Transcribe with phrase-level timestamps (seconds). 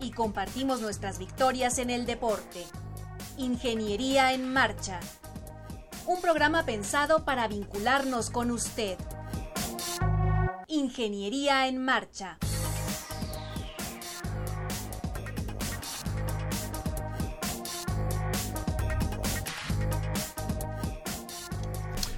[0.00, 2.64] Y compartimos nuestras victorias en el deporte.
[3.36, 5.00] Ingeniería en Marcha.
[6.06, 8.96] Un programa pensado para vincularnos con usted.
[10.68, 12.38] Ingeniería en Marcha.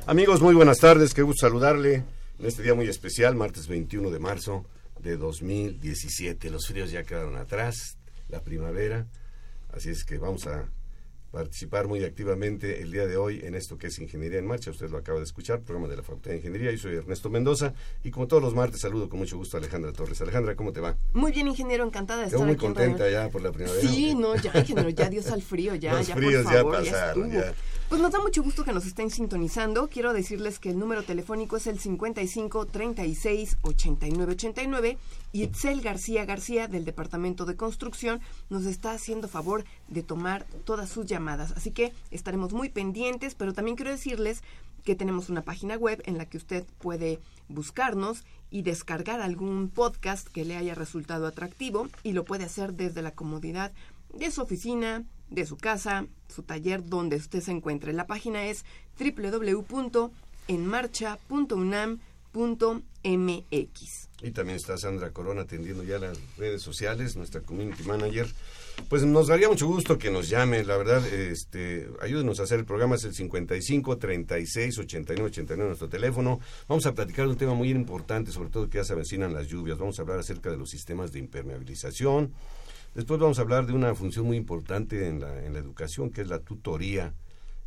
[0.06, 2.02] Amigos, muy buenas tardes, qué gusto saludarle
[2.40, 4.64] en este día muy especial, martes 21 de marzo
[5.02, 6.50] de 2017.
[6.50, 9.06] Los fríos ya quedaron atrás, la primavera,
[9.72, 10.68] así es que vamos a
[11.30, 14.70] participar muy activamente el día de hoy en esto que es Ingeniería en Marcha.
[14.70, 16.72] Usted lo acaba de escuchar, programa de la Facultad de Ingeniería.
[16.72, 19.92] Yo soy Ernesto Mendoza y como todos los martes saludo con mucho gusto a Alejandra
[19.92, 20.20] Torres.
[20.20, 20.96] Alejandra, ¿cómo te va?
[21.12, 23.80] Muy bien, ingeniero, encantada de Estoy estar muy aquí contenta ya por la primavera.
[23.80, 26.82] Sí, no, ya, ingeniero, ya Dios al frío, ya, Los ya, fríos por ya favor,
[26.82, 27.54] ya, pasaron, ya.
[27.88, 29.88] Pues nos da mucho gusto que nos estén sintonizando.
[29.88, 34.98] Quiero decirles que el número telefónico es el 55 36 89 89
[35.32, 40.90] y Itzel García García del Departamento de Construcción nos está haciendo favor de tomar todas
[40.90, 41.52] sus llamadas.
[41.52, 44.42] Así que estaremos muy pendientes, pero también quiero decirles
[44.84, 50.26] que tenemos una página web en la que usted puede buscarnos y descargar algún podcast
[50.28, 53.72] que le haya resultado atractivo y lo puede hacer desde la comodidad
[54.14, 57.92] de su oficina, de su casa, su taller, donde usted se encuentre.
[57.92, 58.64] La página es
[62.32, 64.08] www.enmarcha.unam.mx.
[64.22, 68.26] Y también está Sandra Corona atendiendo ya las redes sociales, nuestra community manager.
[68.88, 72.64] Pues nos daría mucho gusto que nos llame, la verdad, este, ayúdenos a hacer el
[72.64, 76.40] programa, es el 55 36 89 89 nuestro teléfono.
[76.68, 79.48] Vamos a platicar de un tema muy importante, sobre todo que ya se avecinan las
[79.48, 79.78] lluvias.
[79.78, 82.32] Vamos a hablar acerca de los sistemas de impermeabilización.
[82.94, 86.40] Después vamos a hablar de una función muy importante en la educación, que es la
[86.40, 87.14] tutoría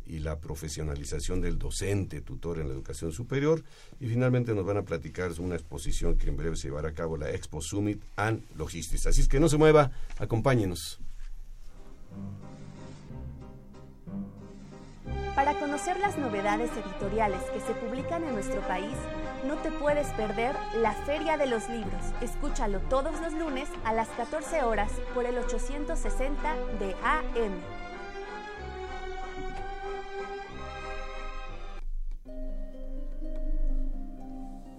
[0.06, 3.62] y la profesionalización del docente, tutor en la educación superior.
[4.00, 7.16] Y finalmente nos van a platicar una exposición que en breve se llevará a cabo,
[7.16, 9.06] la Expo Summit and Logistics.
[9.06, 11.00] Así es que no se mueva, acompáñenos.
[15.34, 18.94] Para conocer las novedades editoriales que se publican en nuestro país,
[19.46, 22.02] no te puedes perder la Feria de los Libros.
[22.20, 27.73] Escúchalo todos los lunes a las 14 horas por el 860 de AM.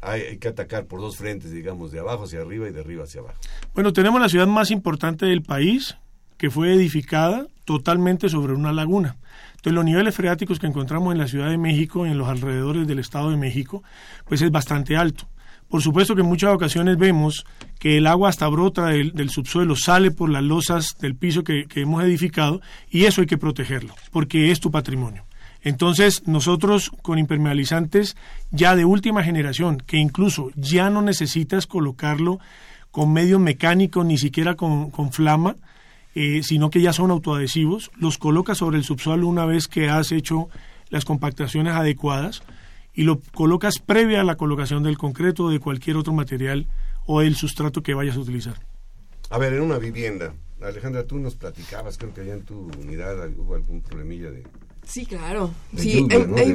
[0.00, 3.20] hay, que atacar por dos frentes, digamos, de abajo hacia arriba y de arriba hacia
[3.20, 3.38] abajo.
[3.74, 5.96] Bueno, tenemos la ciudad más importante del país,
[6.38, 9.16] que fue edificada totalmente sobre una laguna.
[9.50, 12.86] Entonces, los niveles freáticos que encontramos en la Ciudad de México y en los alrededores
[12.86, 13.82] del Estado de México,
[14.26, 15.28] pues es bastante alto.
[15.68, 17.44] Por supuesto que en muchas ocasiones vemos
[17.78, 22.02] que el agua hasta brota del, subsuelo, sale por las losas del piso que hemos
[22.02, 25.28] edificado y eso hay que protegerlo, porque es tu patrimonio.
[25.62, 28.16] Entonces, nosotros con impermeabilizantes
[28.50, 32.38] ya de última generación, que incluso ya no necesitas colocarlo
[32.90, 35.56] con medio mecánico, ni siquiera con, flama,
[36.14, 40.12] eh, sino que ya son autoadhesivos, los colocas sobre el subsuelo una vez que has
[40.12, 40.48] hecho
[40.90, 42.42] las compactaciones adecuadas
[42.94, 46.66] y lo colocas previa a la colocación del concreto o de cualquier otro material
[47.06, 48.56] o el sustrato que vayas a utilizar.
[49.30, 53.28] A ver, en una vivienda, Alejandra, tú nos platicabas, creo que allá en tu unidad
[53.36, 54.44] hubo algún problemilla de
[54.88, 55.50] Sí, claro.
[55.76, 56.52] sí, hay,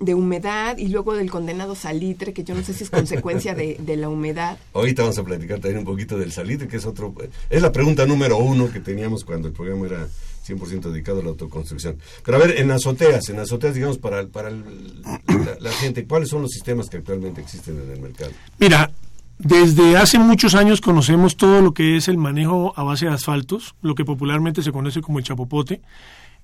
[0.00, 3.96] de, humedad y luego del condenado salitre, que yo no sé si es consecuencia de,
[3.96, 4.56] la humedad.
[4.72, 7.14] Ahorita vamos a platicar también un poquito del salitre, que es otro...
[7.50, 10.08] Es la pregunta número uno que teníamos cuando el programa era
[10.48, 11.98] 100% dedicado a la autoconstrucción.
[12.24, 16.52] Pero a ver, en azoteas, en azoteas, digamos, para, para la, gente, ¿cuáles son los
[16.52, 18.30] sistemas que actualmente existen en el mercado?
[18.58, 18.90] Mira,
[19.38, 23.74] desde hace muchos años conocemos todo lo que es el manejo a base de asfaltos,
[23.82, 25.82] lo que popularmente se conoce como el chapopote.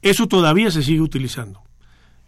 [0.02, 1.62] Eso todavía se sigue utilizando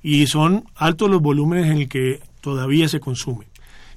[0.02, 3.46] y son altos los volúmenes en el que todavía se consume.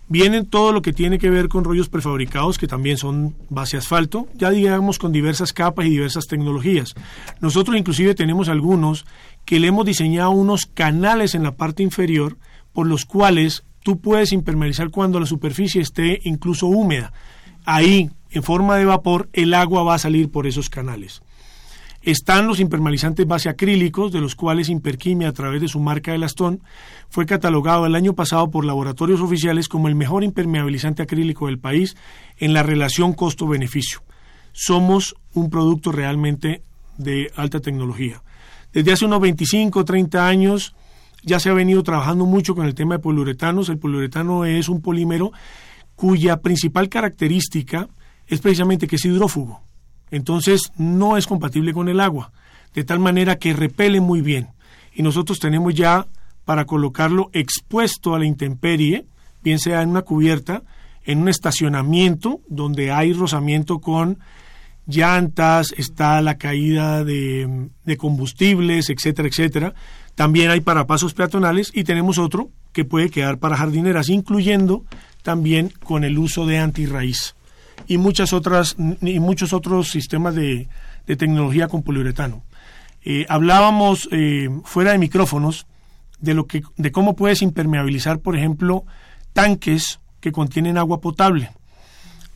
[0.07, 4.27] Vienen todo lo que tiene que ver con rollos prefabricados que también son base asfalto,
[4.36, 6.94] ya digamos con diversas capas y diversas tecnologías.
[7.42, 9.06] Nosotros inclusive tenemos algunos
[9.45, 12.38] que le hemos diseñado unos canales en la parte inferior
[12.72, 17.12] por los cuales tú puedes impermeabilizar cuando la superficie esté incluso húmeda.
[17.66, 21.24] Ahí, en forma de vapor, el agua va a salir por esos canales.
[22.06, 26.19] Están los impermeabilizantes base acrílicos, de los cuales Imperquimia, a través de su marca de
[26.19, 26.62] Lastón,
[27.10, 31.98] fue catalogado el año pasado por laboratorios oficiales como el mejor impermeabilizante acrílico del país
[32.38, 34.04] en la relación costo-beneficio.
[34.52, 36.62] Somos un producto realmente
[37.00, 38.22] de alta tecnología.
[38.72, 40.75] Desde hace unos 25 o 30 años
[41.24, 43.68] ya se ha venido trabajando mucho con el tema de poliuretanos.
[43.69, 45.31] El poliuretano es un polímero
[45.96, 47.90] cuya principal característica
[48.28, 49.66] es precisamente que es hidrófugo
[50.16, 52.32] entonces no es compatible con el agua,
[52.74, 54.48] de tal manera que repele muy bien.
[54.94, 56.08] Y nosotros tenemos ya
[56.46, 59.06] para colocarlo expuesto a la intemperie,
[59.44, 60.64] bien sea en una cubierta,
[61.04, 64.20] en un estacionamiento donde hay rozamiento con
[64.88, 69.74] llantas, está la caída de, de, combustibles, etcétera, etcétera.
[70.16, 74.86] También hay para pasos peatonales y tenemos otro que puede quedar para jardineras, incluyendo
[75.24, 77.36] también con el uso de antirraíz
[77.88, 80.68] y muchas otras y muchos otros sistemas de,
[81.06, 82.44] tecnología con poliuretano.
[83.04, 85.68] Eh, hablábamos eh, fuera de micrófonos
[86.19, 88.83] de lo que de cómo puedes impermeabilizar, por ejemplo,
[89.33, 91.51] tanques que contienen agua potable.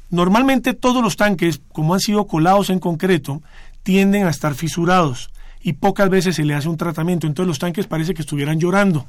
[0.09, 3.41] Normalmente todos los tanques, como han sido colados en concreto,
[3.83, 5.31] tienden a estar fisurados
[5.62, 7.27] y pocas veces se le hace un tratamiento.
[7.27, 9.05] Entonces los tanques parece que estuvieran llorando.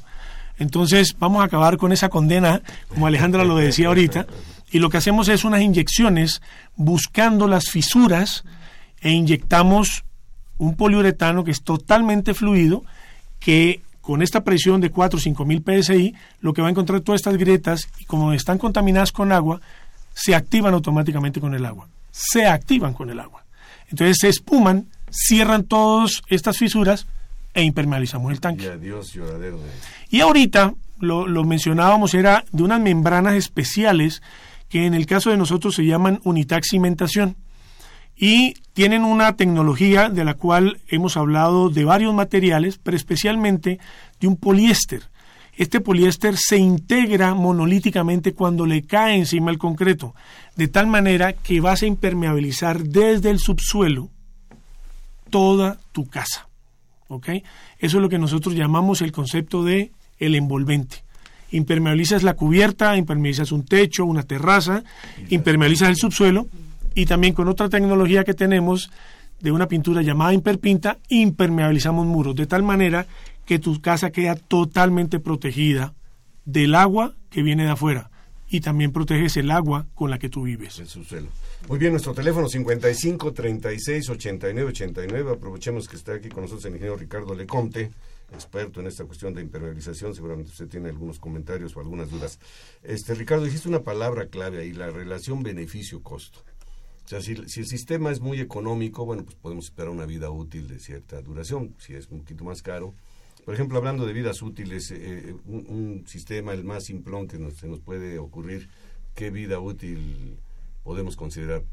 [0.58, 4.26] Entonces vamos a acabar con esa condena, como Alejandra lo decía ahorita,
[4.70, 6.40] y lo que hacemos es unas inyecciones
[6.76, 8.44] buscando las fisuras
[9.00, 10.04] e inyectamos
[10.58, 12.84] un poliuretano que es totalmente fluido,
[13.40, 17.00] que con esta presión de 4 o 5 mil psi, lo que va a encontrar
[17.00, 19.60] todas estas grietas, y como están contaminadas con agua,
[20.14, 21.88] se activan automáticamente con el agua.
[22.10, 23.44] Se activan con el agua.
[23.88, 27.06] Entonces se espuman, cierran todas estas fisuras
[27.54, 28.64] e impermeabilizamos el tanque.
[28.64, 29.58] Y adiós, lloradero.
[30.10, 34.22] Y ahorita, lo, lo mencionábamos, era de unas membranas especiales
[34.70, 37.36] que en el caso de nosotros se llaman Unitax Cimentación
[38.16, 43.80] y tienen una tecnología de la cual hemos hablado de varios materiales, pero especialmente
[44.20, 45.02] de un poliéster.
[45.56, 50.14] Este poliéster se integra monolíticamente cuando le cae encima el concreto,
[50.54, 54.08] de tal manera que vas a impermeabilizar desde el subsuelo
[55.30, 56.48] toda tu casa.
[57.08, 57.28] ¿ok?
[57.78, 61.02] Eso es lo que nosotros llamamos el concepto de el envolvente
[61.50, 64.84] impermeabilizas la cubierta, impermeabilizas un techo, una terraza,
[65.28, 66.48] impermeabilizas el subsuelo
[66.94, 68.90] y también con otra tecnología que tenemos
[69.40, 73.06] de una pintura llamada imperpinta, impermeabilizamos muros, de tal manera
[73.46, 75.94] que tu casa queda totalmente protegida
[76.44, 78.10] del agua que viene de afuera
[78.48, 80.78] y también proteges el agua con la que tú vives.
[80.80, 81.28] El subsuelo.
[81.68, 85.32] Muy bien, nuestro teléfono 55 36 89 89.
[85.32, 87.90] Aprovechemos que está aquí con nosotros el ingeniero Ricardo Lecomte,
[88.32, 90.14] experto en esta cuestión de impermeabilización.
[90.14, 92.38] Seguramente usted tiene algunos comentarios o algunas dudas.
[92.82, 96.40] Este Ricardo, dijiste una palabra clave ahí, la relación beneficio-costo.
[97.04, 100.68] O sea, si, el sistema es muy económico, bueno, pues podemos esperar una vida útil
[100.68, 101.74] de cierta duración.
[101.78, 102.94] Si es un poquito más caro,
[103.44, 107.66] por ejemplo, hablando de vidas útiles, eh, un, sistema, el más simplón que nos, se
[107.66, 108.68] nos puede ocurrir,
[109.14, 110.38] ¿qué vida útil
[110.84, 111.64] podemos considerar?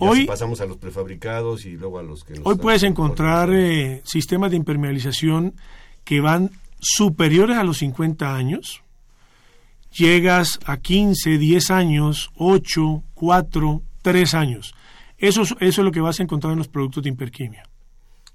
[0.00, 2.40] Hoy pasamos a los prefabricados y luego a los que...
[2.42, 5.54] hoy puedes encontrar eh, sistemas de impermeabilización
[6.04, 8.82] que van superiores a los 50 años.
[9.92, 14.74] Llegas a 15, 10 años, 8, 4, 3 años.
[15.18, 17.64] Eso, eso es lo que vas a encontrar en los productos de Imperquimia.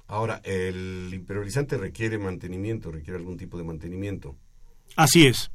[0.08, 4.36] Ahora, el impermeabilizante requiere mantenimiento, requiere algún tipo de mantenimiento.
[4.96, 5.50] Así es.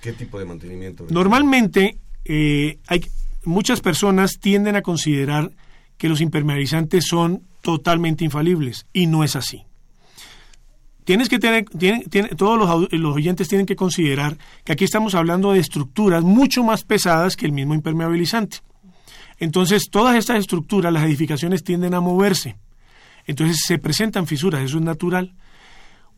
[0.00, 1.06] ¿Qué tipo de mantenimiento?
[1.10, 3.04] Normalmente, eh, hay,
[3.48, 5.50] muchas personas tienden a considerar
[5.96, 9.64] que los impermeabilizantes son totalmente infalibles y no es así.
[11.04, 11.64] Tienes que tener,
[12.36, 16.84] todos los, los, oyentes tienen que considerar que aquí estamos hablando de estructuras mucho más
[16.84, 18.58] pesadas que el mismo impermeabilizante.
[19.38, 22.56] Entonces, todas estas estructuras, las edificaciones tienden a moverse.
[23.26, 25.34] Entonces se presentan fisuras, eso es natural.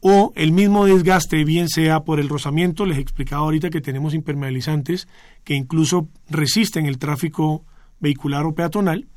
[0.00, 5.08] O el mismo desgaste, bien sea por el rozamiento, les explicaba ahorita que tenemos impermeabilizantes
[5.44, 7.64] que incluso resisten el tráfico
[8.00, 9.08] vehicular o peatonal,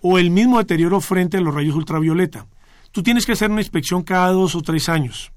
[0.00, 2.46] o el mismo deterioro frente a los rayos ultravioleta.
[2.92, 5.32] Tú tienes que hacer una inspección cada dos o tres años,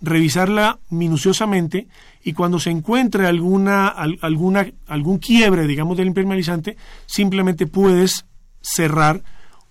[0.00, 1.88] revisarla minuciosamente
[2.22, 6.76] y cuando se encuentre alguna, alguna, algún quiebre, digamos, del impermeabilizante,
[7.06, 8.24] simplemente puedes
[8.60, 9.22] cerrar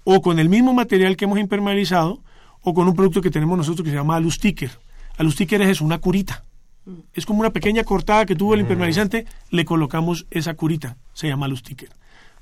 [0.04, 2.22] o con el mismo material que hemos impermeabilizado
[2.70, 4.70] o con un producto que tenemos nosotros que se llama alusticker.
[5.18, 6.44] Alusticker es una curita.
[7.14, 11.46] Es como una pequeña cortada que tuvo el impermeabilizante, le colocamos esa curita, se llama
[11.46, 11.90] alusticker.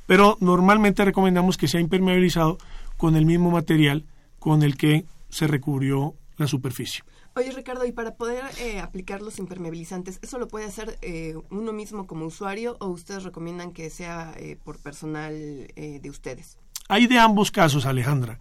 [0.07, 2.57] Pero normalmente recomendamos que sea impermeabilizado
[2.97, 4.03] con el mismo material
[4.39, 7.03] con el que se recubrió la superficie.
[7.35, 11.71] Oye Ricardo, y para poder eh, aplicar los impermeabilizantes, ¿eso lo puede hacer eh, uno
[11.71, 16.57] mismo como usuario o ustedes recomiendan que sea eh, por personal de ustedes?
[16.87, 18.39] Hay de ambos casos, Alejandra.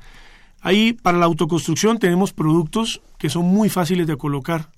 [0.64, 4.71] Ahí para la autoconstrucción tenemos productos que son muy fáciles de colocar.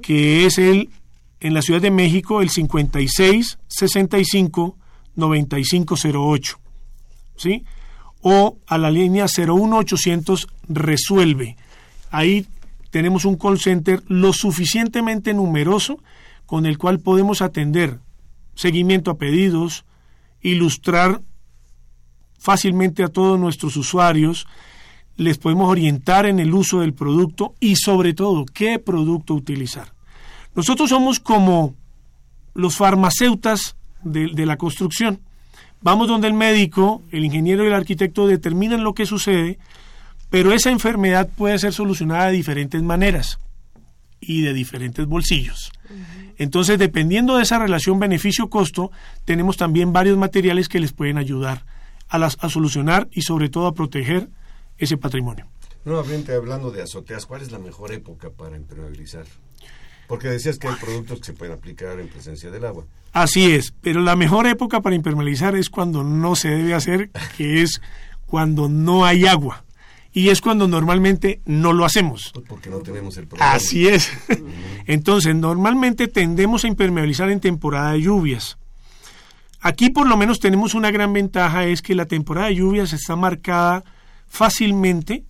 [0.02, 0.90] que es el
[1.40, 4.78] en la Ciudad de México el 56 65
[5.16, 6.60] 9508.
[7.36, 7.64] ¿Sí?
[8.22, 11.58] O a la línea 01800 resuelve.
[12.10, 12.48] Ahí
[12.90, 16.02] tenemos un call center lo suficientemente numeroso
[16.46, 18.00] con el cual podemos atender
[18.56, 19.86] seguimiento a pedidos,
[20.42, 21.22] ilustrar
[22.40, 24.48] fácilmente a todos nuestros usuarios,
[25.16, 29.97] les podemos orientar en el uso del producto y sobre todo qué producto utilizar.
[30.58, 31.76] Nosotros somos como
[32.56, 35.20] los farmacéutas de, la construcción.
[35.82, 39.60] Vamos donde el médico, el ingeniero y el arquitecto determinan lo que sucede,
[40.32, 43.38] pero esa enfermedad puede ser solucionada de diferentes maneras
[44.20, 45.72] y de diferentes bolsillos.
[46.40, 48.92] Entonces, dependiendo de esa relación beneficio-costo,
[49.26, 51.66] tenemos también varios materiales que les pueden ayudar
[52.08, 54.28] a, las, a solucionar y sobre todo a proteger
[54.80, 55.46] ese patrimonio.
[55.86, 59.28] Nuevamente hablando de azoteas, ¿cuál es la mejor época para impermeabilizar?
[60.08, 62.86] Porque decías que hay productos que se pueden aplicar en presencia del agua.
[63.14, 67.62] Así es, pero la mejor época para impermeabilizar es cuando no se debe hacer, que
[67.62, 67.82] es
[68.26, 69.64] cuando no hay agua.
[70.14, 72.32] y es cuando normalmente no lo hacemos.
[72.34, 73.52] Pues porque no tenemos el problema.
[73.52, 74.12] Así es.
[74.88, 78.58] Entonces, normalmente tendemos a impermeabilizar en temporada de lluvias.
[79.62, 83.16] Aquí por lo menos tenemos una gran ventaja, es que la temporada de lluvias está
[83.16, 83.84] marcada
[84.28, 85.24] fácilmente,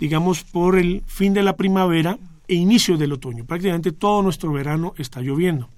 [0.00, 2.18] digamos, por el fin de la primavera
[2.48, 3.44] e inicio del otoño.
[3.44, 5.68] Prácticamente todo nuestro verano está lloviendo.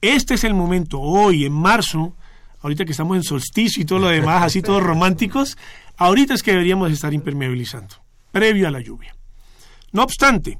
[0.00, 2.14] Este es el momento, hoy en marzo,
[2.60, 5.58] ahorita que estamos en solsticio y todo lo demás, así todos románticos,
[5.96, 7.96] ahorita es que deberíamos estar impermeabilizando,
[8.30, 9.16] previo a la lluvia.
[9.90, 10.58] No obstante,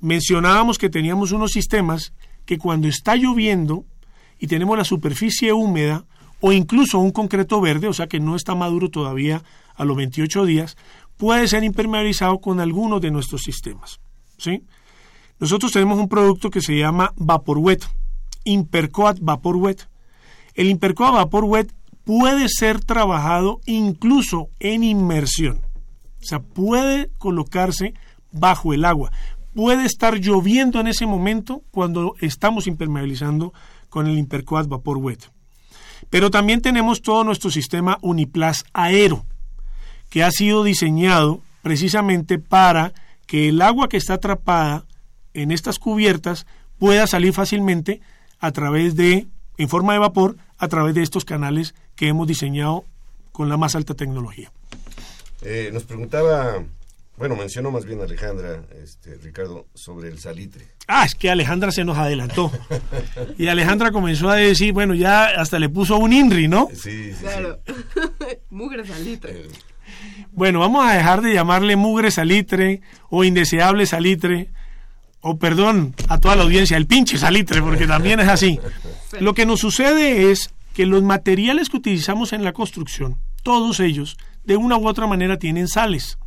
[0.00, 2.12] mencionábamos que teníamos unos sistemas
[2.46, 3.84] que cuando está lloviendo
[4.38, 6.04] y tenemos la superficie húmeda
[6.40, 9.42] o incluso un concreto verde, o sea que no está maduro todavía
[9.74, 10.76] a los 28 días,
[11.16, 14.00] puede ser impermeabilizado con alguno de nuestros sistemas.
[14.38, 14.62] ¿Sí?
[15.38, 17.86] Nosotros tenemos un producto que se llama Vapor Wet,
[18.44, 19.88] Impercoat Vapor Wet.
[20.54, 21.74] El Impercoat Vapor Wet
[22.04, 25.60] puede ser trabajado incluso en inmersión.
[26.22, 27.94] O sea, puede colocarse
[28.32, 29.10] bajo el agua.
[29.54, 33.52] Puede estar lloviendo en ese momento cuando estamos impermeabilizando
[33.88, 35.30] con el Impercoat Vapor Wet.
[36.10, 39.24] Pero también tenemos todo nuestro sistema Uniplas Aero,
[40.10, 42.92] que ha sido diseñado precisamente para
[43.26, 44.84] que el agua que está atrapada
[45.34, 46.46] en estas cubiertas
[46.78, 48.00] pueda salir fácilmente
[48.38, 49.26] a través de,
[49.58, 52.84] en forma de vapor, a través de estos canales que hemos diseñado
[53.32, 54.52] con la más alta tecnología.
[55.42, 56.62] Eh, nos preguntaba,
[57.16, 60.66] bueno, mencionó más bien Alejandra, este, Ricardo, sobre el salitre.
[60.88, 62.50] Ah, es que Alejandra se nos adelantó.
[63.38, 66.68] y Alejandra comenzó a decir, bueno, ya hasta le puso un INRI, ¿no?
[66.72, 67.58] Sí, sí, Claro.
[68.50, 69.32] Mugre salitre.
[69.32, 69.48] Eh,
[70.36, 74.50] Bueno, vamos a dejar de llamarle mugre salitre o indeseable salitre,
[75.22, 78.60] o perdón a toda la audiencia, el pinche salitre, porque también es así.
[79.18, 84.18] Lo que nos sucede es que los materiales que utilizamos en la construcción, todos ellos,
[84.44, 86.18] de una u otra manera tienen sales.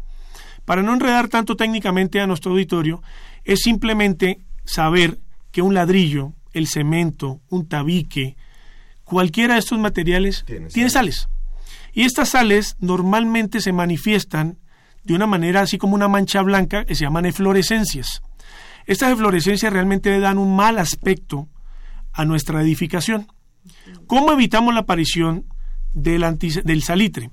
[0.65, 3.03] Para no enredar tanto técnicamente a nuestro auditorio,
[3.43, 5.19] es simplemente saber
[5.51, 8.37] que un ladrillo, el cemento, un tabique,
[9.03, 11.29] cualquiera de estos materiales Tiene tiene sales.
[11.93, 14.57] Y estas sales normalmente se manifiestan
[15.03, 18.21] de una manera así como una mancha blanca que se llaman eflorescencias.
[18.85, 21.47] Estas eflorescencias realmente le dan un mal aspecto
[22.13, 23.27] a nuestra edificación.
[24.07, 25.45] ¿Cómo evitamos la aparición
[25.93, 27.29] del, salitre?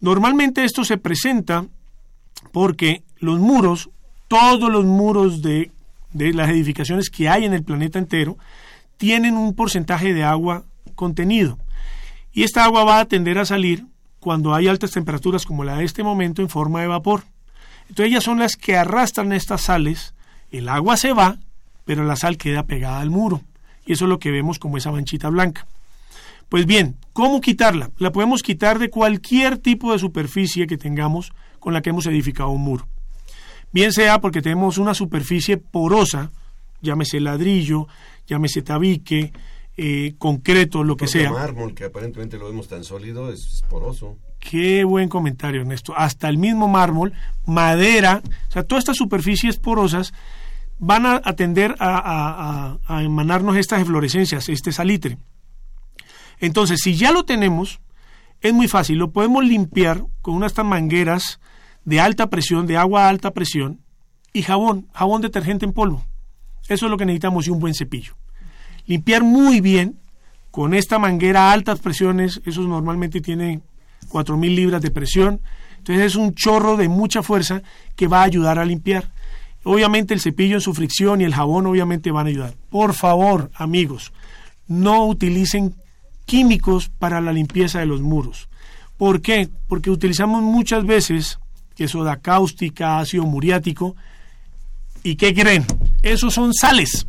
[0.00, 1.66] Normalmente esto se presenta
[2.52, 3.90] porque los muros,
[4.28, 5.70] todos los muros de
[6.12, 8.36] las edificaciones que hay en el planeta entero,
[8.96, 11.58] tienen un porcentaje de agua contenido.
[12.36, 13.86] Y esta agua va a tender a salir
[14.20, 17.22] cuando hay altas temperaturas como la de este momento en forma de vapor.
[17.88, 20.12] Entonces ellas son las que arrastran estas sales,
[20.50, 21.38] el agua se va,
[21.86, 23.40] pero la sal queda pegada al muro.
[23.86, 25.66] Y eso es lo que vemos como esa manchita blanca.
[26.50, 27.90] Pues bien, ¿cómo quitarla?
[27.96, 32.50] La podemos quitar de cualquier tipo de superficie que tengamos con la que hemos edificado
[32.50, 32.86] un muro.
[33.72, 36.30] Bien sea porque tenemos una superficie porosa,
[36.82, 37.88] llámese ladrillo,
[38.26, 39.32] llámese tabique,
[39.76, 41.30] eh, concreto, lo que sea.
[41.32, 44.16] mármol, que aparentemente lo vemos tan sólido, es poroso.
[44.38, 45.92] Qué buen comentario, Ernesto.
[45.96, 47.12] Hasta el mismo mármol,
[47.46, 50.12] madera, o sea, todas estas superficies porosas
[50.78, 55.18] van a, a tender a, a- emanarnos estas eflorescencias, este salitre.
[56.38, 57.80] Entonces, si ya lo tenemos,
[58.40, 58.98] es muy fácil.
[58.98, 61.40] Lo podemos limpiar con unas mangueras
[61.84, 63.80] de alta presión, de agua a alta presión,
[64.32, 66.04] y jabón, jabón detergente en polvo.
[66.68, 68.14] Eso es lo que necesitamos y un buen cepillo.
[68.86, 69.98] Limpiar muy bien
[70.50, 73.60] con esta manguera a altas presiones, eso normalmente tiene
[74.08, 75.40] 4.000 libras de presión,
[75.78, 77.62] entonces es un chorro de mucha fuerza
[77.94, 79.10] que va a ayudar a limpiar.
[79.64, 82.54] Obviamente el cepillo en su fricción y el jabón obviamente van a ayudar.
[82.70, 84.12] Por favor, amigos,
[84.68, 85.74] no utilicen
[86.24, 88.48] químicos para la limpieza de los muros.
[88.96, 89.48] ¿Por qué?
[89.68, 91.38] Porque utilizamos muchas veces
[91.74, 93.94] que soda cáustica, ácido muriático,
[95.02, 95.66] ¿y qué creen?
[96.02, 97.06] Esos son sales.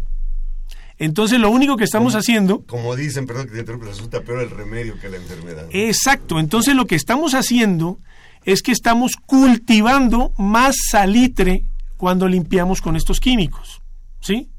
[0.99, 4.99] Entonces lo único que estamos haciendo Como dicen, perdón que te resulta peor el remedio
[4.99, 5.67] que la enfermedad.
[5.71, 7.99] Exacto, entonces lo que estamos haciendo
[8.45, 11.65] es que estamos cultivando más salitre
[11.97, 13.81] cuando limpiamos con estos químicos,
[14.21, 14.49] ¿sí?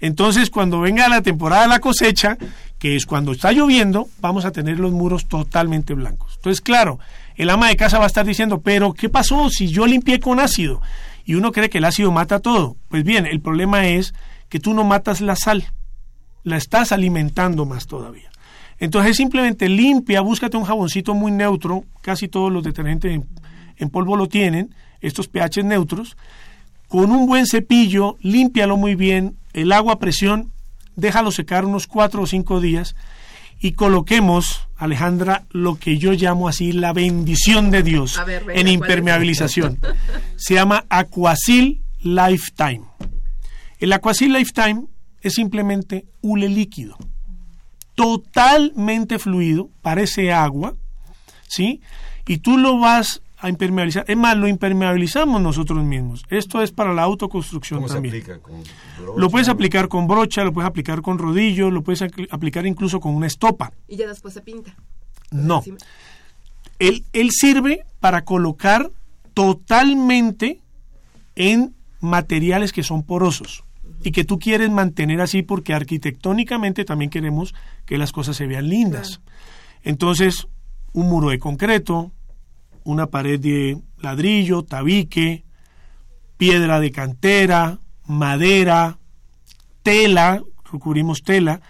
[0.00, 2.36] Entonces, cuando venga la temporada de la cosecha,
[2.80, 6.34] que es cuando está lloviendo, vamos a tener los muros totalmente blancos.
[6.36, 6.98] Entonces, claro,
[7.36, 10.40] el ama de casa va a estar diciendo, pero ¿qué pasó si yo limpié con
[10.40, 10.82] ácido?
[11.24, 12.76] Y uno cree que el ácido mata todo.
[12.88, 14.12] Pues bien, el problema es
[14.52, 15.64] que tú no matas la sal,
[16.44, 18.30] la estás alimentando más todavía.
[18.78, 23.26] Entonces simplemente limpia, búscate un jaboncito muy neutro, casi todos los detergentes en,
[23.78, 26.18] en polvo lo tienen, estos pH neutros,
[26.86, 30.52] con un buen cepillo, límpialo muy bien, el agua a presión,
[30.96, 32.94] déjalo secar unos cuatro o cinco días
[33.58, 38.60] y coloquemos, Alejandra, lo que yo llamo así la bendición de Dios A ver, venga,
[38.60, 39.78] en impermeabilización.
[40.36, 42.82] Se llama Aquasil Lifetime.
[43.82, 44.84] El Aquasil Lifetime
[45.22, 46.96] es simplemente hule líquido,
[47.96, 50.76] totalmente fluido, parece agua,
[51.48, 51.80] ¿sí?
[52.28, 54.04] Y tú lo vas a impermeabilizar.
[54.06, 56.22] Es más, lo impermeabilizamos nosotros mismos.
[56.30, 58.14] Esto es para la autoconstrucción ¿Cómo se también.
[58.14, 58.38] aplica?
[58.38, 58.62] ¿Con
[59.16, 63.16] Lo puedes aplicar con brocha, lo puedes aplicar con rodillo, lo puedes aplicar incluso con
[63.16, 63.72] una estopa.
[63.88, 64.76] Y ya después se pinta.
[65.32, 65.60] No.
[66.78, 68.92] Él, él sirve para colocar
[69.34, 70.60] totalmente
[71.34, 73.64] en materiales que son porosos
[74.02, 77.54] y que tú quieres mantener así porque arquitectónicamente también queremos
[77.86, 79.20] que las cosas se vean lindas.
[79.82, 80.46] Entonces,
[80.92, 82.12] un muro de concreto,
[82.84, 85.44] una pared de ladrillo, tabique,
[86.36, 88.98] piedra de cantera, madera,
[89.82, 91.60] tela, recubrimos tela.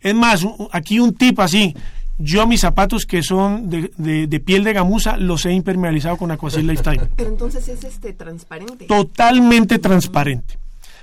[0.00, 1.74] Es más, aquí un tip así.
[2.18, 6.30] Yo mis zapatos que son de, de- de piel de gamuza los he impermeabilizado con
[6.30, 7.08] Aquasil Lifetime.
[7.16, 8.84] Pero entonces es este transparente.
[8.86, 10.58] Totalmente transparente.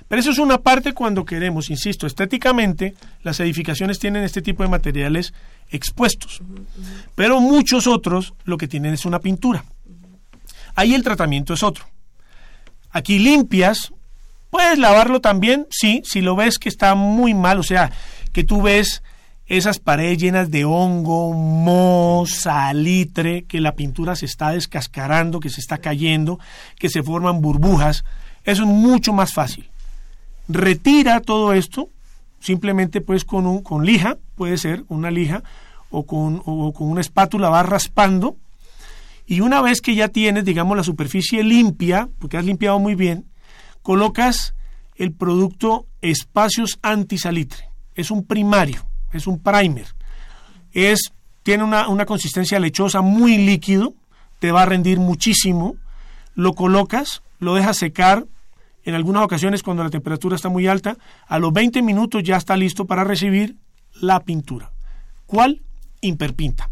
[0.09, 4.69] Pero eso es una parte cuando queremos, insisto, estéticamente, las edificaciones tienen este tipo de
[4.69, 5.33] materiales
[5.69, 6.41] expuestos.
[7.15, 9.63] Pero muchos otros lo que tienen es una pintura.
[10.75, 11.85] Ahí el tratamiento es otro.
[12.89, 13.93] Aquí limpias,
[14.49, 17.91] puedes lavarlo también, sí, si lo ves que está muy mal, o sea,
[18.33, 19.03] que tú ves
[19.45, 25.61] esas paredes llenas de hongo, moho, salitre, que la pintura se está descascarando, que se
[25.61, 26.39] está cayendo,
[26.79, 28.03] que se forman burbujas,
[28.43, 29.69] eso es mucho más fácil.
[30.49, 31.89] Retira todo esto,
[32.39, 35.43] simplemente pues con, un, con lija, puede ser una lija,
[35.91, 38.35] o con, o con una espátula vas raspando,
[39.25, 43.25] y una vez que ya tienes, digamos, la superficie limpia, porque has limpiado muy bien,
[43.83, 44.55] colocas
[44.95, 47.69] el producto espacios antisalitre.
[47.93, 49.85] Es un primario, es un primer.
[50.71, 53.93] Es, tiene una, una consistencia lechosa muy líquido,
[54.39, 55.75] te va a rendir muchísimo.
[56.33, 58.25] Lo colocas, lo dejas secar.
[58.83, 62.55] En algunas ocasiones, cuando la temperatura está muy alta, a los 20 minutos ya está
[62.55, 63.57] listo para recibir
[63.93, 64.71] la pintura.
[65.25, 65.61] ¿Cuál?
[66.01, 66.69] Imperpinta.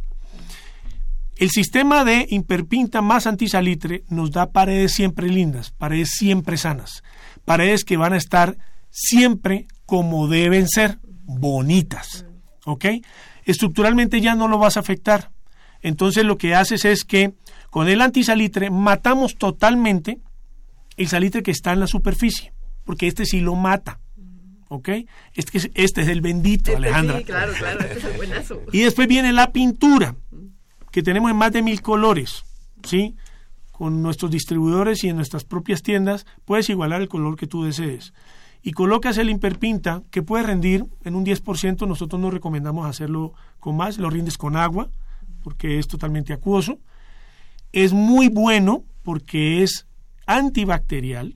[1.35, 7.03] El sistema de imperpinta más antisalitre nos da paredes siempre lindas, paredes siempre sanas,
[7.45, 8.57] paredes que van a estar
[8.89, 12.25] siempre como deben ser, bonitas.
[12.65, 12.85] ¿Ok?
[13.45, 15.29] Estructuralmente ya no lo vas a afectar.
[15.81, 17.33] Entonces lo que haces es que
[17.69, 20.19] con el antisalitre matamos totalmente
[20.97, 23.99] el salitre que está en la superficie, porque este sí lo mata.
[24.69, 24.89] ¿Ok?
[25.33, 27.19] Este, es- este es el bendito, Este Alejandra.
[27.19, 28.61] Sí, claro, claro, este es el buenazo.
[28.73, 30.15] Y después viene la pintura,
[30.91, 32.43] que tenemos en más de mil colores,
[32.83, 33.15] ¿sí?
[33.71, 38.13] Con nuestros distribuidores y en nuestras propias tiendas puedes igualar el color que tú desees.
[38.61, 43.77] Y colocas el imperpinta, que puede rendir en un 10%, nosotros no recomendamos hacerlo con
[43.77, 44.89] más, lo rindes con agua,
[45.43, 46.77] porque es totalmente acuoso.
[47.71, 49.86] Es muy bueno porque es
[50.27, 51.35] antibacterial,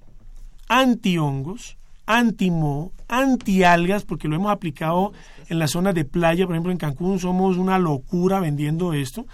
[0.67, 5.13] antihongos, antimoho, antialgas, porque lo hemos aplicado
[5.49, 9.25] en las zonas de playa, por ejemplo en Cancún somos una locura vendiendo esto,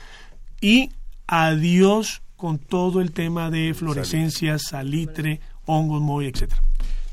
[0.61, 0.89] y
[1.27, 6.61] adiós con todo el tema de florescencias, salitre, hongos, moho, etcétera.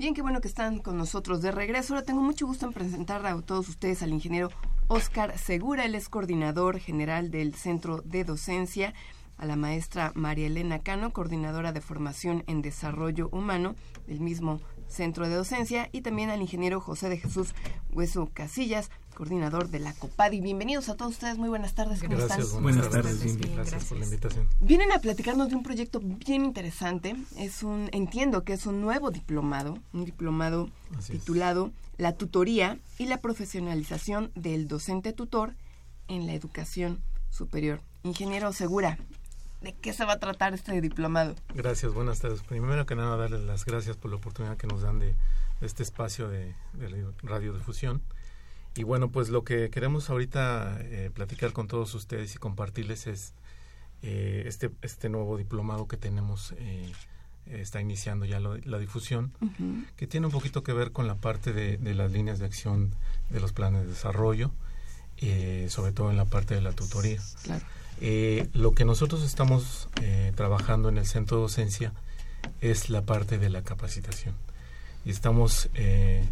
[0.00, 1.92] Bien, qué bueno que están con nosotros de regreso.
[1.92, 4.48] Ahora tengo mucho gusto en presentar a todos ustedes al ingeniero
[4.88, 5.84] Oscar Segura.
[5.84, 8.94] Él es coordinador general del Centro de Docencia
[9.36, 13.74] a la maestra María Elena Cano, coordinadora de formación en desarrollo humano
[14.06, 17.54] del mismo Centro de Docencia, y también al ingeniero José de Jesús
[17.92, 20.40] Hueso Casillas, coordinador de la COPADI.
[20.40, 22.40] Bienvenidos a todos ustedes, muy buenas tardes, ¿cómo están?
[22.62, 24.48] Buenas, tardes, gracias, por la invitación.
[24.60, 29.10] Vienen a platicarnos de un proyecto bien interesante, es un, entiendo que es un nuevo
[29.10, 30.70] diplomado, un diplomado
[31.06, 35.52] titulado La tutoría y la profesionalización del docente tutor
[36.08, 37.82] en la educación superior.
[38.04, 38.96] Ingeniero Segura,
[39.60, 41.34] ¿De qué se va a tratar este diplomado?
[41.54, 42.40] Gracias, buenas tardes.
[42.40, 45.14] Primero que nada, darles las gracias por la oportunidad que nos dan de,
[45.60, 46.54] este espacio de,
[47.22, 48.00] radiodifusión.
[48.76, 53.34] Y bueno, pues lo que queremos ahorita eh, platicar con todos ustedes y compartirles es
[54.02, 56.92] eh, este, este nuevo diplomado que tenemos, eh,
[57.46, 59.32] está iniciando ya la difusión,
[59.96, 62.94] que tiene un poquito que ver con la parte de, de las líneas de acción
[63.30, 64.52] de los planes de desarrollo,
[65.68, 67.20] sobre todo en la parte de la tutoría.
[67.42, 67.64] Claro.
[68.00, 71.92] Eh, lo que nosotros estamos eh, trabajando en el centro de docencia
[72.62, 74.34] es la parte de la capacitación.
[75.04, 76.24] Y estamos eh,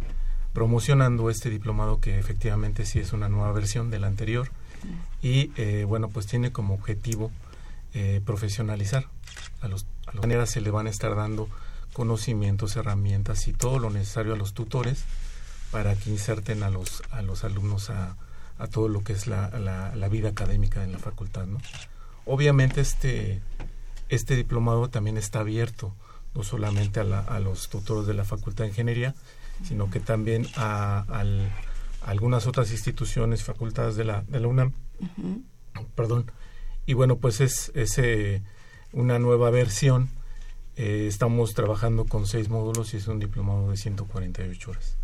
[0.53, 4.49] promocionando este diplomado que efectivamente sí es una nueva versión del anterior
[5.21, 5.47] y
[5.83, 7.31] bueno pues tiene como objetivo
[8.25, 9.07] profesionalizar
[9.61, 11.49] a los a las maneras se le van a estar dando
[11.93, 15.03] conocimientos herramientas y todo lo necesario a los tutores
[15.71, 18.15] para que inserten a los a los alumnos a,
[18.59, 21.45] a todo lo que es la, la, vida académica en la facultad.
[21.47, 21.59] ¿no?
[22.25, 23.41] Obviamente este,
[24.09, 25.95] este diplomado también está abierto
[26.35, 29.15] no solamente a, a los tutores de la Facultad de Ingeniería,
[29.63, 31.05] sino que también a,
[32.01, 34.73] algunas otras instituciones, facultades de la, de la UNAM.
[35.95, 36.31] Perdón.
[36.85, 38.41] Y bueno, pues es, es eh,
[38.93, 40.09] una nueva versión.
[40.75, 44.98] Eh, estamos trabajando con seis módulos y es un diplomado de 148 horas.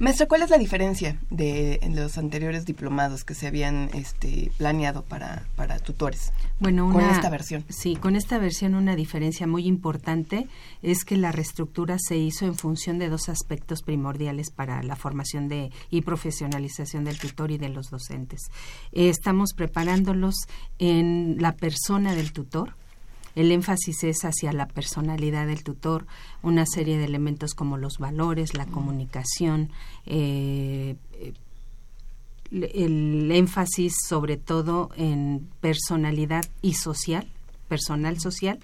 [0.00, 5.44] Maestra, ¿cuál es la diferencia de los anteriores diplomados que se habían este, planeado para,
[5.56, 6.32] para tutores?
[6.58, 7.66] Bueno, con esta versión.
[7.68, 10.48] Sí, con esta versión una diferencia muy importante
[10.80, 15.48] es que la reestructura se hizo en función de dos aspectos primordiales para la formación
[15.48, 18.40] de y profesionalización del tutor y de los docentes.
[18.92, 20.34] Eh, estamos preparándolos
[20.78, 22.74] en la persona del tutor,
[23.34, 26.06] el énfasis es hacia la personalidad del tutor,
[26.42, 29.70] una serie de elementos como los valores, la comunicación,
[30.06, 30.96] eh,
[32.50, 37.28] el énfasis sobre todo en personalidad y social,
[37.68, 38.58] personal social,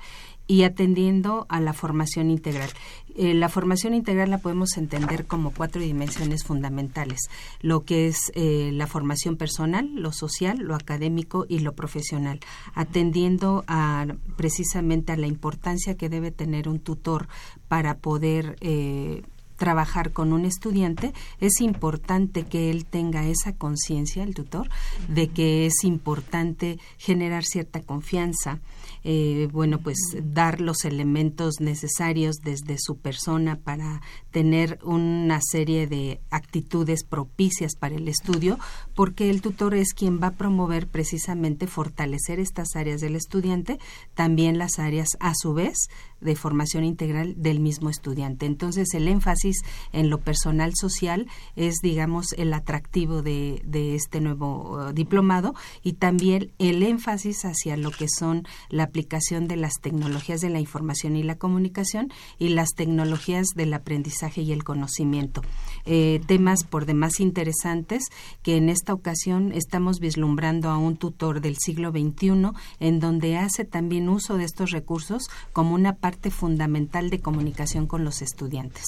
[0.47, 2.71] y atendiendo a la formación integral.
[3.17, 7.21] Eh, la formación integral la podemos entender como cuatro dimensiones fundamentales,
[7.63, 12.41] lo que es eh, la formación personal, lo social, lo académico y lo profesional,
[12.75, 14.07] atendiendo a
[14.37, 17.29] precisamente a la importancia que debe tener un tutor
[17.69, 19.23] para poder eh,
[19.57, 24.69] trabajar con un estudiante, es importante que él tenga esa conciencia, el tutor,
[25.09, 28.61] de que es importante generar cierta confianza,
[29.09, 34.03] eh, bueno, pues dar los elementos necesarios desde su persona para
[34.37, 38.59] tener una serie de actitudes propicias para el estudio,
[38.95, 43.79] porque el tutor es quien va a promover precisamente fortalecer estas áreas del estudiante,
[44.13, 45.79] también las áreas a su vez
[46.21, 48.45] de formación integral del mismo estudiante.
[48.45, 53.63] Entonces, el énfasis en lo personal social es, digamos, el atractivo de,
[53.95, 59.57] este nuevo uh, diplomado y también el énfasis hacia lo que son la aplicación de
[59.57, 64.65] las tecnologías de la información y la comunicación y las tecnologías del aprendizaje y el
[64.65, 65.43] conocimiento.
[65.85, 68.05] Eh, temas por demás interesantes
[68.43, 73.65] que en esta ocasión estamos vislumbrando a un tutor del siglo XXI en donde hace
[73.65, 78.85] también uso de estos recursos como una parte fundamental de comunicación con los estudiantes,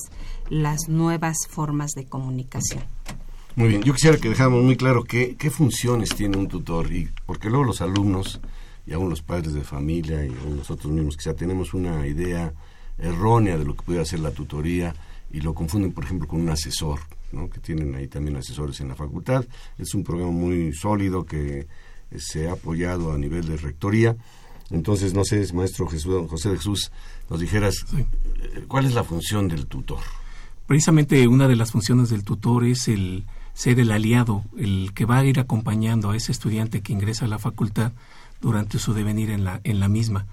[0.51, 2.83] las nuevas formas de comunicación.
[3.55, 7.09] Muy bien, yo quisiera que dejáramos muy claro qué, qué funciones tiene un tutor y
[7.27, 8.41] porque luego los alumnos
[8.87, 12.53] y aún los padres de familia y nosotros mismos quizá tenemos una idea
[12.99, 14.95] errónea de lo que puede hacer la tutoría
[15.31, 17.01] y lo confunden, por ejemplo, con un asesor,
[17.33, 17.51] ¿no?
[17.51, 19.45] que tienen ahí también asesores en la facultad.
[19.77, 21.67] Es un programa muy sólido que
[22.17, 24.17] se ha apoyado a nivel de rectoría.
[24.71, 26.93] Entonces, no sé, maestro Jesús, José de Jesús,
[27.31, 27.87] nos dijeras
[28.67, 30.01] ¿cuál es la función del tutor?
[30.67, 35.19] Precisamente una de las funciones del tutor es el ser el aliado, el que va
[35.19, 37.93] a ir acompañando a ese estudiante que ingresa a la facultad
[38.41, 40.27] durante su devenir en la, en la misma.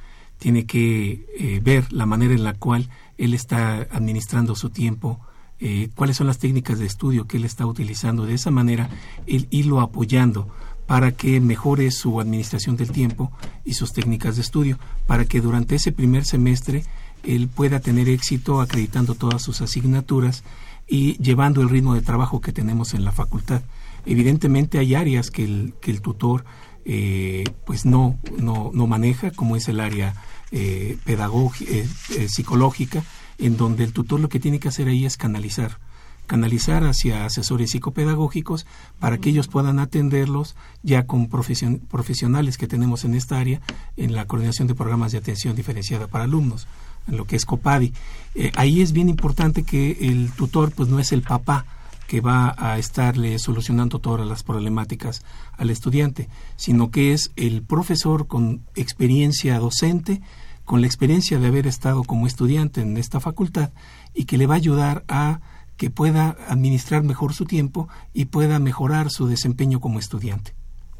[0.46, 5.20] Tiene que eh, ver la manera en la cual él está administrando su tiempo,
[5.60, 8.28] eh, cuáles son las técnicas de estudio que él está utilizando.
[8.28, 8.92] De esa manera,
[9.26, 10.48] el irlo apoyando
[10.86, 13.32] para que mejore su administración del tiempo
[13.64, 14.78] y sus técnicas de estudio,
[15.08, 16.84] para que durante ese primer semestre
[17.24, 20.44] él pueda tener éxito acreditando todas sus asignaturas
[20.88, 23.64] y llevando el ritmo de trabajo que tenemos en la facultad.
[24.06, 26.46] Evidentemente hay áreas que el, que el tutor
[26.88, 30.14] eh, pues no, no, no, maneja, como es el área
[30.52, 31.88] eh, pedagógica, eh,
[32.28, 33.04] psicológica,
[33.38, 35.78] en donde el tutor lo que tiene que hacer ahí es canalizar
[36.26, 38.66] canalizar hacia asesores psicopedagógicos
[39.00, 43.62] para que ellos puedan atenderlos ya con profesionales que tenemos en esta área
[43.96, 46.68] en la coordinación de programas de atención diferenciada para alumnos,
[47.08, 47.94] en lo que es COPADI.
[48.36, 51.66] Eh, ahí es bien importante que el tutor pues no es el papá
[52.08, 58.28] que va a estarle solucionando todas las problemáticas al estudiante, sino que es el profesor
[58.28, 60.22] con experiencia docente,
[60.64, 63.72] con la experiencia de haber estado como estudiante en esta facultad
[64.14, 65.40] y que le va a ayudar a
[65.78, 70.56] que pueda administrar mejor su tiempo y pueda mejorar su desempeño como estudiante.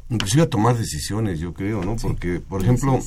[0.08, 1.96] Inclusive a tomar decisiones, yo creo, ¿no?
[1.96, 3.00] Porque, por ejemplo,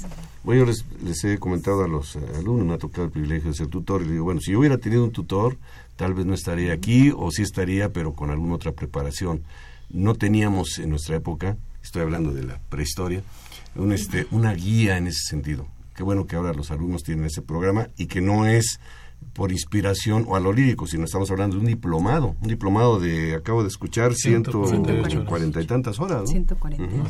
[0.44, 3.58] bueno, yo les, he comentado a los eh, alumnos, me ha tocado el privilegio de
[3.58, 5.58] ser tutor, y les digo, bueno, si yo hubiera tenido un tutor,
[5.96, 9.44] tal vez no estaría aquí, o sí estaría, pero con alguna otra preparación.
[9.90, 13.24] No teníamos en nuestra época, estoy hablando de la prehistoria,
[13.76, 15.68] un, este, una guía en ese sentido.
[15.96, 18.80] Qué bueno que ahora los alumnos tienen ese programa y que no es
[19.34, 23.36] por inspiración o a lo lírico, sino estamos hablando de un diplomado, un diplomado de,
[23.36, 24.64] acabo de escuchar, ciento
[25.28, 26.22] cuarenta y tantas horas.
[26.22, 26.28] ¿no?
[26.28, 27.10] 140.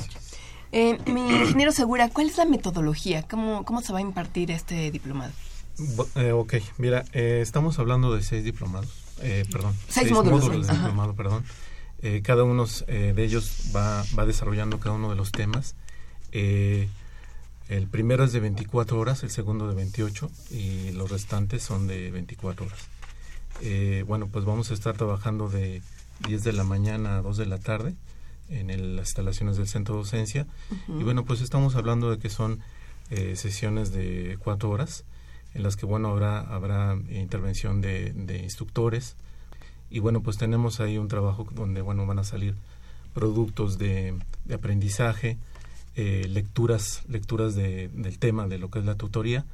[0.71, 3.23] Eh, mi ingeniero Segura, ¿cuál es la metodología?
[3.23, 5.31] ¿Cómo, cómo se va a impartir este diplomado?
[6.15, 8.89] Eh, ok, mira, eh, estamos hablando de seis diplomados,
[9.21, 9.73] eh, perdón.
[9.87, 11.43] Seis, módulos, de diplomado, perdón.
[12.23, 15.75] cada uno de ellos va, va desarrollando cada uno de los temas.
[16.31, 16.87] Eh,
[17.69, 22.09] el primero es de 24 horas, el segundo de 28 y los restantes son de
[22.09, 22.79] 24 horas.
[23.61, 25.83] Eh, bueno, pues vamos a estar trabajando de
[26.27, 27.93] 10 de la mañana a 2 de la tarde
[28.49, 30.47] en las instalaciones del centro de docencia.
[30.87, 32.59] Y bueno, pues estamos hablando de que son
[33.11, 35.05] eh, sesiones de 4 horas
[35.53, 39.15] en las que, bueno, habrá, habrá intervención de, de instructores.
[39.91, 42.55] Y bueno, pues tenemos ahí un trabajo donde, bueno, van a salir
[43.13, 45.37] productos de, de aprendizaje,
[45.95, 49.45] eh, lecturas, lecturas de, del tema de lo que es la tutoría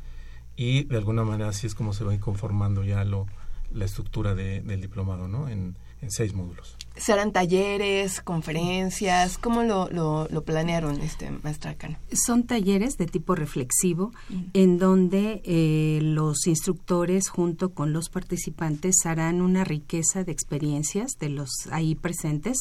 [0.56, 3.28] y de alguna manera así es como se va conformando ya lo,
[3.74, 5.50] la estructura del diplomado, ¿no?
[5.50, 6.78] En, en seis módulos.
[6.98, 9.38] ¿Serán talleres, conferencias?
[9.38, 11.98] ¿Cómo lo, lo, planearon, este, maestra Cano?
[12.14, 14.14] Son talleres de tipo reflexivo,
[14.54, 21.30] en donde eh, los instructores junto con los participantes harán una riqueza de experiencias de
[21.30, 22.60] los ahí presentes.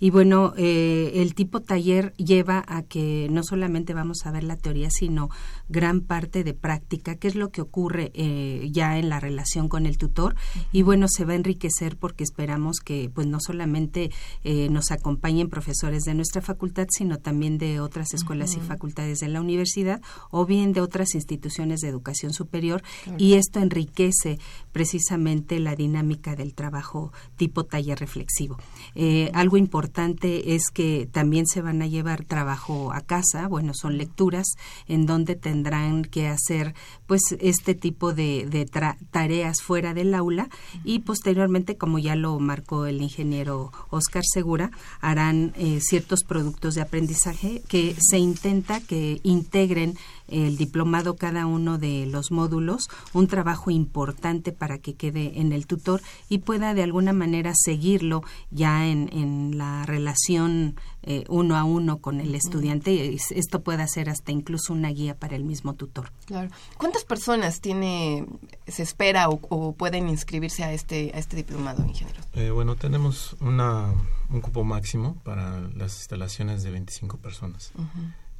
[0.00, 4.56] Y bueno, eh, el tipo taller lleva a que no solamente vamos a ver la
[4.56, 5.28] teoría, sino
[5.68, 9.84] gran parte de práctica, que es lo que ocurre eh, ya en la relación con
[9.84, 10.36] el tutor.
[10.72, 15.48] Y bueno, se va a enriquecer porque esperamos que pues no solamente eh, nos acompañen
[15.48, 20.46] profesores de nuestra facultad, sino también de otras escuelas y facultades de la universidad o
[20.46, 22.82] bien de otras instituciones de educación superior.
[23.18, 24.38] Y esto enriquece
[24.72, 28.58] precisamente la dinámica del trabajo tipo taller reflexivo.
[28.94, 33.98] Eh, algo importante es que también se van a llevar trabajo a casa, bueno, son
[33.98, 34.46] lecturas
[34.86, 36.74] en donde tendrán que hacer
[37.06, 38.66] pues este tipo de, de
[39.10, 40.48] tareas fuera del aula
[40.84, 46.82] y posteriormente, como ya lo marcó el ingeniero Oscar Segura, harán eh, ciertos productos de
[46.82, 49.96] aprendizaje que se intenta que integren
[50.28, 55.66] el diplomado cada uno de los módulos, un trabajo importante para que quede en el
[55.66, 61.64] tutor y pueda de alguna manera seguirlo ya en, en la relación eh, uno a
[61.64, 63.14] uno con el estudiante.
[63.30, 66.10] Esto puede ser hasta incluso una guía para el mismo tutor.
[66.24, 66.48] Claro.
[66.78, 68.26] ¿Cuántas personas tiene,
[68.66, 72.22] se espera o, pueden inscribirse a este, a este diplomado, ingeniero?
[72.32, 73.92] Eh, bueno, tenemos una,
[74.30, 77.72] un cupo máximo para las instalaciones de 25 personas.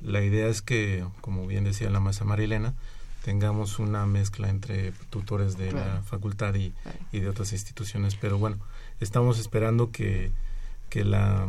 [0.04, 2.74] La idea es que, como bien decía la maestra Marilena,
[3.24, 6.74] tengamos una mezcla entre tutores de la facultad y,
[7.10, 8.14] y, de otras instituciones.
[8.16, 8.58] Pero bueno,
[9.00, 10.30] estamos esperando que,
[10.90, 11.46] que, la,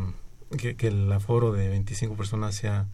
[0.57, 2.87] que, el aforo de 25 personas sea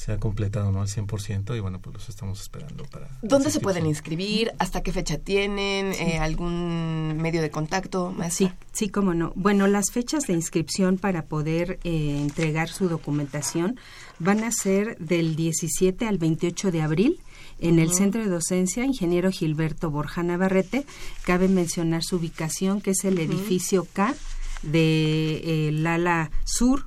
[0.00, 0.80] se ha completado ¿no?
[0.80, 3.08] al 100% y bueno, pues los estamos esperando para...
[3.20, 4.50] ¿Dónde se pueden inscribir?
[4.58, 5.92] ¿Hasta qué fecha tienen?
[5.92, 8.14] Eh, ¿Algún medio de contacto?
[8.30, 9.32] Sí, sí, cómo no.
[9.34, 13.78] Bueno, las fechas de inscripción para poder eh, entregar su documentación
[14.20, 17.20] van a ser del 17 al 28 de abril
[17.58, 20.86] en el Centro de Docencia Ingeniero Gilberto Borja Navarrete.
[21.24, 24.14] Cabe mencionar su ubicación, que es el edificio K
[24.62, 26.86] de eh, ala Sur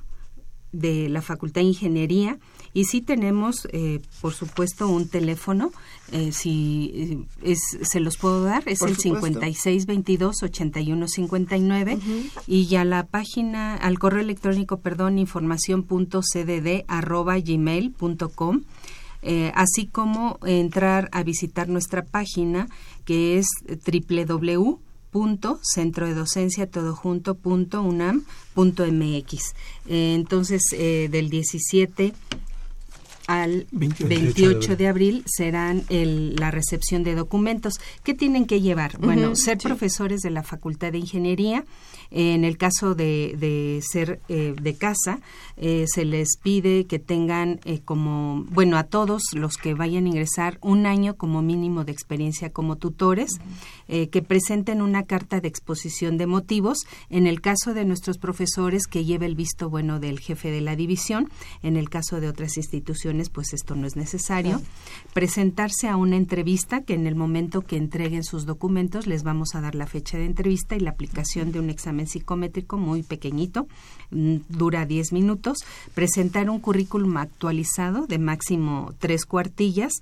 [0.72, 2.38] de la Facultad de Ingeniería
[2.74, 5.72] y sí tenemos, eh, por supuesto, un teléfono,
[6.12, 7.16] eh, si eh,
[7.52, 11.98] es, se los puedo dar, es el 5622-8159
[12.48, 18.64] y ya la página, al correo electrónico, perdón, información.cdd arroba gmail.com.
[19.26, 22.68] Eh, así como entrar a visitar nuestra página
[23.06, 24.80] que es www
[25.14, 29.54] punto centro de docencia todo junto punto unam punto mx
[29.86, 32.12] eh, entonces eh, del 17
[33.26, 37.74] al 28, de abril serán el, la recepción de documentos.
[38.02, 38.98] ¿Qué tienen que llevar?
[38.98, 41.64] Bueno, ser profesores de la Facultad de Ingeniería.
[42.10, 45.20] En el caso de, de ser eh, de casa,
[45.56, 50.08] eh, se les pide que tengan eh, como, bueno, a todos los que vayan a
[50.08, 53.32] ingresar un año como mínimo de experiencia como tutores,
[53.86, 56.78] que presenten una carta de exposición de motivos.
[57.10, 60.74] En el caso de nuestros profesores, que lleve el visto bueno del jefe de la
[60.74, 61.28] división.
[61.62, 64.60] En el caso de otras instituciones, pues esto no es necesario.
[65.12, 69.60] Presentarse a una entrevista que en el momento que entreguen sus documentos les vamos a
[69.60, 73.66] dar la fecha de entrevista y la aplicación de un examen psicométrico muy pequeñito,
[74.10, 75.58] mm, dura 10 minutos.
[75.94, 79.92] Presentar un currículum actualizado de máximo tres cuartillas.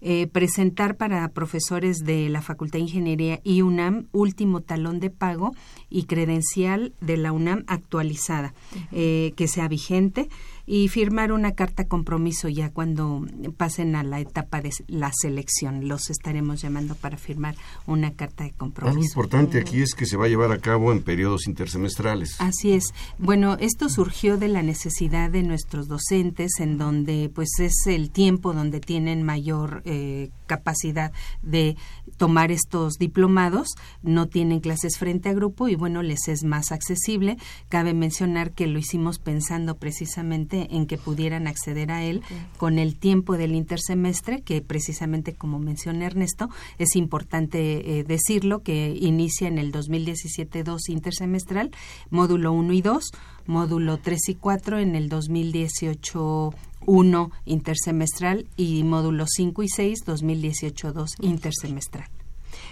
[0.00, 5.54] Eh, presentar para profesores de la Facultad de Ingeniería y UNAM último talón de pago
[5.90, 8.54] y credencial de la UNAM actualizada,
[8.92, 10.28] eh, que sea vigente
[10.70, 13.24] y firmar una carta compromiso ya cuando
[13.56, 15.88] pasen a la etapa de la selección.
[15.88, 17.56] Los estaremos llamando para firmar
[17.86, 18.98] una carta de compromiso.
[18.98, 22.38] Algo importante aquí es que se va a llevar a cabo en periodos intersemestrales.
[22.38, 22.92] Así es.
[23.18, 28.52] Bueno, esto surgió de la necesidad de nuestros docentes en donde pues es el tiempo
[28.52, 31.12] donde tienen mayor eh, capacidad
[31.42, 31.76] de
[32.18, 33.68] tomar estos diplomados,
[34.02, 37.38] no tienen clases frente a grupo y bueno, les es más accesible.
[37.68, 42.22] Cabe mencionar que lo hicimos pensando precisamente en que pudieran acceder a él
[42.56, 46.48] con el tiempo del intersemestre, que precisamente como menciona Ernesto,
[46.78, 51.70] es importante eh, decirlo, que inicia en el 2017-2 intersemestral,
[52.10, 53.10] módulo 1 y 2,
[53.46, 56.54] módulo 3 y 4 en el 2018
[56.86, 62.08] 1 intersemestral y módulo 5 y 6 2018-2 intersemestral.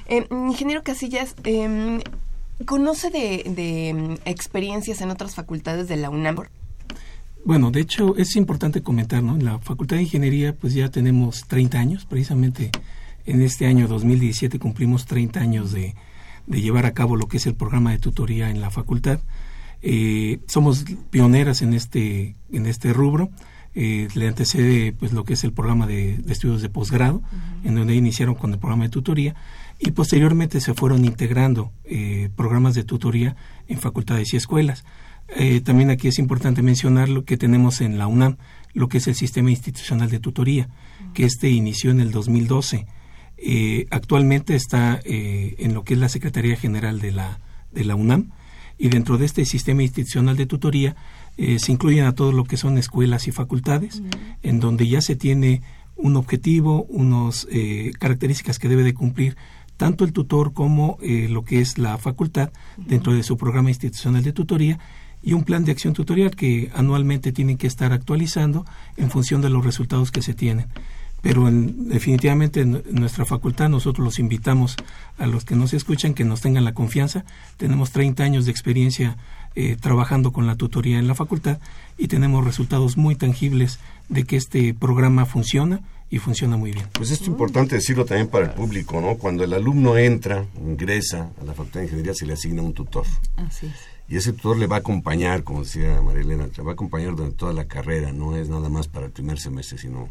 [0.09, 2.03] Eh, ingeniero Casillas, eh,
[2.65, 6.37] ¿conoce de, de, em, experiencias en otras facultades de la UNAM?
[7.47, 9.37] Bueno, de hecho es importante comentar, ¿no?
[9.37, 12.73] En la Facultad de Ingeniería pues ya tenemos 30 años, precisamente
[13.25, 15.95] en este año 2017 cumplimos 30 años de,
[16.49, 19.21] de llevar a cabo lo que es el programa de tutoría en la facultad.
[19.81, 23.31] Eh, somos pioneras en este, en este rubro
[23.77, 27.23] eh, le antecede pues lo que es el programa de, estudios de posgrado,
[27.63, 29.37] en donde iniciaron con el programa de tutoría
[29.79, 33.37] y posteriormente se fueron integrando eh, programas de tutoría
[33.69, 34.85] en facultades y escuelas.
[35.29, 38.37] Eh, también aquí es importante mencionar lo que tenemos en la UNAM,
[38.73, 40.69] lo que es el sistema institucional de tutoría,
[41.15, 42.87] que este inició en el 2012.
[43.39, 47.39] Eh, actualmente está en lo que es la Secretaría General de la,
[47.73, 48.31] de la UNAM
[48.79, 50.97] y dentro de este sistema institucional de tutoría
[51.37, 54.03] eh, se incluyen a todo lo que son escuelas y facultades,
[54.43, 55.63] en donde ya se tiene
[55.97, 59.37] un objetivo, unas eh, características que debe de cumplir
[59.77, 64.23] tanto el tutor como eh, lo que es la facultad dentro de su programa institucional
[64.23, 64.79] de tutoría
[65.27, 68.65] y un plan de acción tutorial que anualmente tienen que estar actualizando
[68.97, 70.69] en función de los resultados que se tienen.
[71.21, 74.77] Pero definitivamente en nuestra facultad nosotros los invitamos
[75.19, 77.25] a los que nos escuchan que nos tengan la confianza.
[77.57, 79.17] Tenemos 30 años de experiencia
[79.57, 81.59] eh, trabajando con la tutoría en la facultad
[81.99, 86.87] y tenemos resultados muy tangibles de que este programa funciona y funciona muy bien.
[86.93, 89.17] Pues esto es importante decirlo también para el público, ¿no?
[89.17, 93.05] Cuando el alumno entra, ingresa a la Facultad de Ingeniería, se le asigna un tutor.
[93.37, 93.96] Así es.
[94.09, 97.37] Y ese tutor le va a acompañar, como decía Marilena, le va a acompañar durante
[97.37, 100.09] toda la carrera, no es nada más para el primer semestre, sino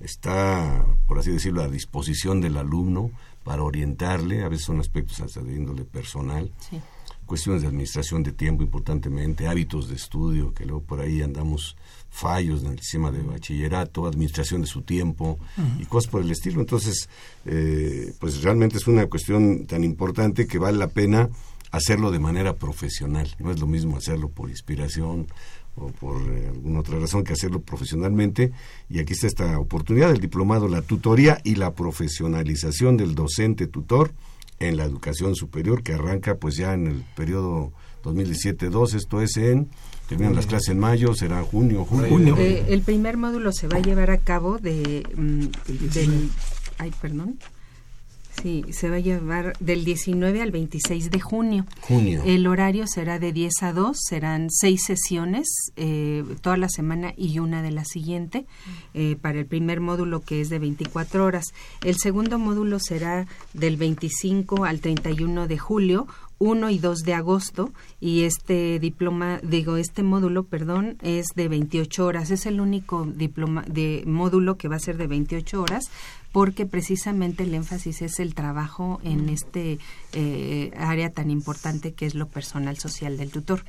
[0.00, 3.10] está, por así decirlo, a disposición del alumno
[3.44, 6.50] para orientarle, a veces son aspectos hasta de índole personal.
[6.58, 6.80] Sí
[7.26, 11.76] cuestiones de administración de tiempo importantemente, hábitos de estudio, que luego por ahí andamos
[12.08, 15.38] fallos en el sistema de bachillerato, administración de su tiempo
[15.78, 16.60] y cosas por el estilo.
[16.60, 17.10] Entonces,
[17.44, 21.28] eh, pues realmente es una cuestión tan importante que vale la pena
[21.76, 23.28] hacerlo de manera profesional.
[23.38, 25.26] No es lo mismo hacerlo por inspiración
[25.76, 28.52] o por eh, alguna otra razón que hacerlo profesionalmente.
[28.88, 34.12] Y aquí está esta oportunidad del diplomado, la tutoría y la profesionalización del docente tutor
[34.58, 37.72] en la educación superior que arranca pues ya en el periodo
[38.04, 39.68] 2017-2, esto es en,
[40.08, 42.36] terminan las clases en mayo, será junio, junio.
[42.38, 46.30] Eh, el primer módulo se va a llevar a cabo de, mm, del,
[46.78, 47.38] ay, perdón,
[48.42, 51.66] Sí, se va a llevar del 19 al 26 de junio.
[51.82, 52.22] Junio.
[52.24, 57.38] El horario será de 10 a 2, serán seis sesiones eh, toda la semana y
[57.38, 58.46] una de la siguiente
[58.94, 61.46] eh, para el primer módulo que es de 24 horas.
[61.82, 66.06] El segundo módulo será del 25 al 31 de julio,
[66.38, 72.04] 1 y 2 de agosto y este diploma, digo, este módulo, perdón, es de 28
[72.04, 72.30] horas.
[72.30, 75.90] Es el único diploma de módulo que va a ser de 28 horas
[76.32, 79.78] porque precisamente el énfasis es el trabajo en este
[80.12, 83.64] eh, área tan importante que es lo personal social del tutor.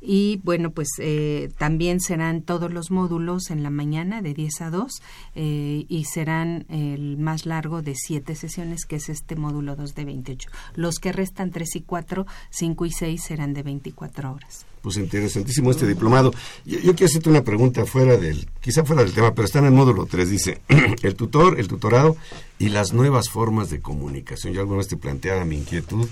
[0.00, 4.70] Y bueno, pues eh, también serán todos los módulos en la mañana de 10 a
[4.70, 5.02] 2
[5.34, 10.04] eh, y serán el más largo de 7 sesiones, que es este módulo 2 de
[10.06, 10.48] 28.
[10.74, 14.66] Los que restan 3 y 4, 5 y 6 serán de 24 horas.
[14.82, 16.32] Pues interesantísimo este diplomado.
[16.64, 19.66] Yo, yo, quiero hacerte una pregunta fuera del, quizá fuera del tema, pero está en
[19.66, 20.60] el módulo 3, dice,
[21.02, 22.16] el tutor, el tutorado
[22.58, 24.54] y las nuevas formas de comunicación.
[24.54, 26.08] Yo alguna vez te planteaba mi inquietud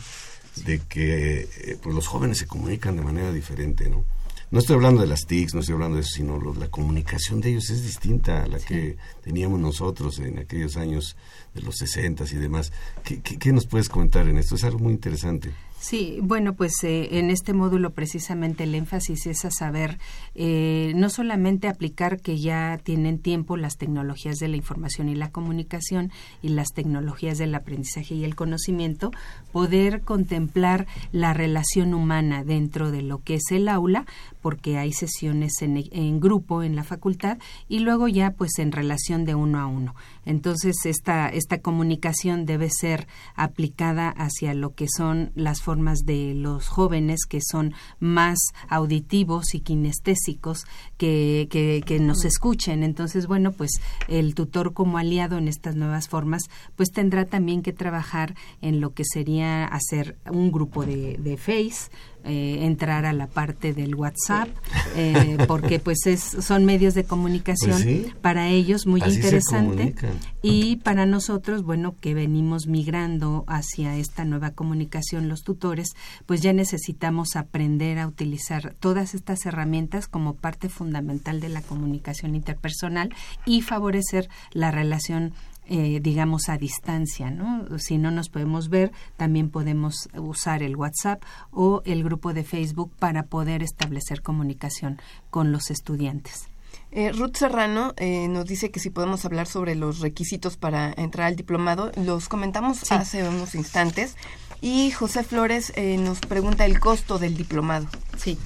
[0.67, 4.05] de que eh, pues los jóvenes se comunican de manera diferente, ¿no?
[4.51, 7.51] No estoy hablando de las TICs, no estoy hablando de eso, sino la comunicación de
[7.51, 11.17] ellos es distinta a la que teníamos nosotros en aquellos años
[11.55, 12.73] de los 60 y demás.
[13.05, 14.55] ¿Qué, qué, qué nos puedes comentar en esto?
[14.55, 15.53] Es algo muy interesante.
[15.81, 19.99] Sí, bueno, pues eh, en este módulo precisamente el énfasis es a saber
[20.35, 25.31] eh, no solamente aplicar que ya tienen tiempo las tecnologías de la información y la
[25.31, 26.11] comunicación
[26.43, 29.13] y las tecnologías del aprendizaje y el conocimiento,
[29.53, 34.05] poder contemplar la relación humana dentro de lo que es el aula,
[34.41, 39.25] porque hay sesiones en, en grupo en la facultad y luego ya pues en relación
[39.25, 39.95] de uno a uno.
[40.25, 46.69] Entonces esta, esta comunicación debe ser aplicada hacia lo que son las formas de los
[46.69, 50.67] jóvenes que son más auditivos y kinestésicos
[50.99, 52.83] que, que, que, nos escuchen.
[52.83, 53.71] Entonces, bueno, pues
[54.09, 56.43] el tutor como aliado en estas nuevas formas,
[56.77, 61.91] pues tendrá también que trabajar en lo que sería hacer un grupo de, de Face,
[62.25, 64.49] eh, entrar a la parte del WhatsApp,
[64.97, 68.13] eh, porque pues es, son medios de comunicación Pues sí.
[68.21, 69.95] para ellos muy interesante
[70.43, 75.91] y para nosotros, bueno, que venimos migrando hacia esta nueva comunicación los tutores,
[76.27, 82.35] pues ya necesitamos aprender a utilizar todas estas herramientas como parte fundamental de la comunicación
[82.35, 83.15] interpersonal
[83.45, 85.33] y favorecer la relación
[85.71, 87.79] eh, digamos a distancia, ¿no?
[87.79, 92.91] Si no nos podemos ver, también podemos usar el WhatsApp o el grupo de Facebook
[92.99, 96.49] para poder establecer comunicación con los estudiantes.
[96.91, 101.27] Eh, Ruth Serrano eh, nos dice que si podemos hablar sobre los requisitos para entrar
[101.27, 101.93] al diplomado.
[101.97, 102.95] Los comentamos Sí.
[102.95, 104.17] hace unos instantes.
[104.63, 107.87] Y José Flores eh, nos pregunta el costo del diplomado.
[108.17, 108.39] Sí.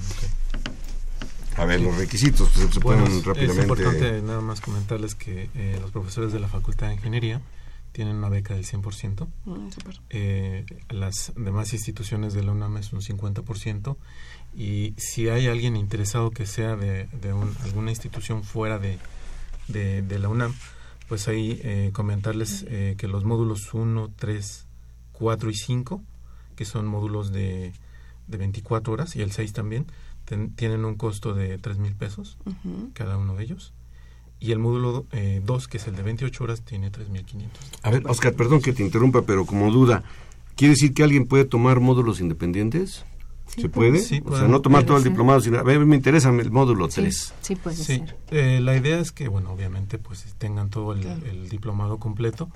[1.57, 3.61] A ver, los requisitos pues, se Bueno, es- rápidamente.
[3.61, 7.41] Es importante nada más comentarles que eh, los profesores de la Facultad de Ingeniería
[7.91, 9.27] tienen una beca del 100%.
[9.45, 9.67] Mm.
[10.09, 13.97] Eh, las demás instituciones de la UNAM es un 50%.
[14.55, 18.97] Y si hay alguien interesado que sea de, de un- alguna institución fuera de,
[19.67, 20.53] de, de la UNAM,
[21.07, 24.65] pues ahí eh, comentarles eh, que los módulos 1, 3,
[25.11, 26.01] 4 y 5,
[26.55, 27.73] que son módulos de,
[28.27, 29.85] de 24 horas, y el 6 también,
[30.33, 32.37] ten- tienen un costo de 3 mil pesos
[32.93, 33.73] cada uno de ellos.
[34.39, 35.05] Y el módulo
[35.45, 37.49] 2, que es el de 28 horas, tiene 3.500.
[37.81, 40.03] A ver, Oscar, perdón que te interrumpa, pero como duda,
[40.55, 43.05] ¿quiere decir que alguien puede tomar módulos independientes?
[43.45, 43.99] ¿Se puede?
[43.99, 46.89] Sí, o sea, no tomar todo el diplomado, sino, a ver, me interesa el módulo
[46.89, 47.33] Sí, 3.
[47.41, 48.17] sí puede Sí, ser.
[48.31, 51.25] eh, la idea es que, bueno, obviamente, pues tengan todo el, Claro.
[51.25, 52.49] el diplomado completo,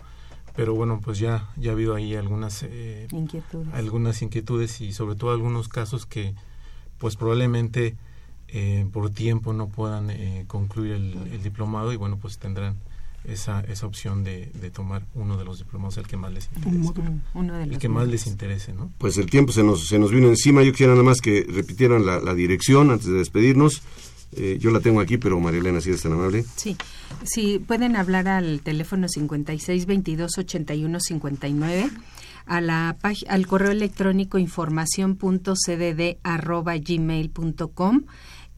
[0.55, 3.71] pero bueno, pues ya, ya ha habido ahí algunas, eh, Inquietudes.
[3.73, 6.33] algunas inquietudes y sobre todo algunos casos que,
[6.97, 7.95] pues probablemente
[8.47, 12.77] eh, por tiempo no puedan eh, concluir el, el diplomado y bueno, pues tendrán
[13.27, 16.93] esa, esa opción de, de tomar uno de los diplomados, el que más les interese.
[17.33, 18.89] Uno de El los que más les interese, ¿no?
[18.97, 20.63] Pues el tiempo se nos, se nos vino encima.
[20.63, 23.81] Yo quisiera nada más que repitieran la, la dirección antes de despedirnos.
[24.33, 26.45] Eh, yo la tengo aquí, pero María Elena, si eres tan amable.
[26.55, 26.75] Sí,
[27.23, 31.89] sí, pueden hablar al teléfono 56 22 81 59,
[32.47, 32.95] a la
[33.27, 38.03] al correo electrónico información.cdd arroba gmail.com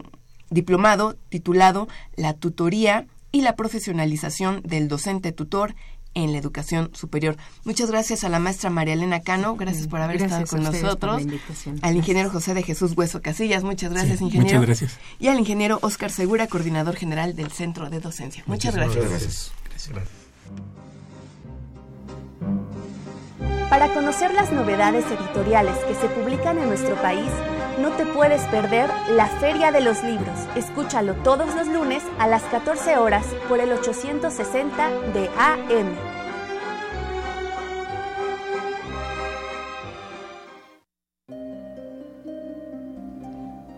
[0.50, 5.74] diplomado titulado La tutoría y la profesionalización del docente tutor
[6.16, 7.36] en la educación superior.
[7.64, 11.22] Muchas gracias a la maestra María Elena Cano, gracias por haber estado con nosotros.
[11.82, 14.58] Al ingeniero José de Jesús Hueso Casillas, muchas gracias, ingeniero.
[14.58, 14.98] Muchas gracias.
[15.20, 18.42] Y al ingeniero Oscar Segura, coordinador general del Centro de Docencia.
[18.46, 19.08] Muchas, gracias.
[19.08, 19.52] gracias.
[19.70, 20.26] gracias.
[23.68, 27.30] Para conocer las novedades editoriales que se publican en nuestro país,
[27.78, 30.38] no te puedes perder la Feria de los Libros.
[30.54, 36.05] Escúchalo todos los lunes a las 14 horas por el 860 de AM.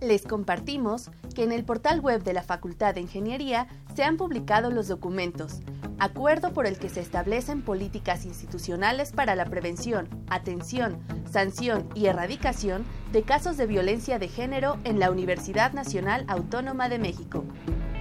[0.00, 4.72] Les compartimos que en el portal web de la Facultad de Ingeniería se han publicado
[4.72, 5.60] los documentos,
[6.00, 10.98] acuerdo por el que se establecen políticas institucionales para la prevención, atención,
[11.32, 16.98] sanción y erradicación de casos de violencia de género en la Universidad Nacional Autónoma de
[16.98, 17.44] México,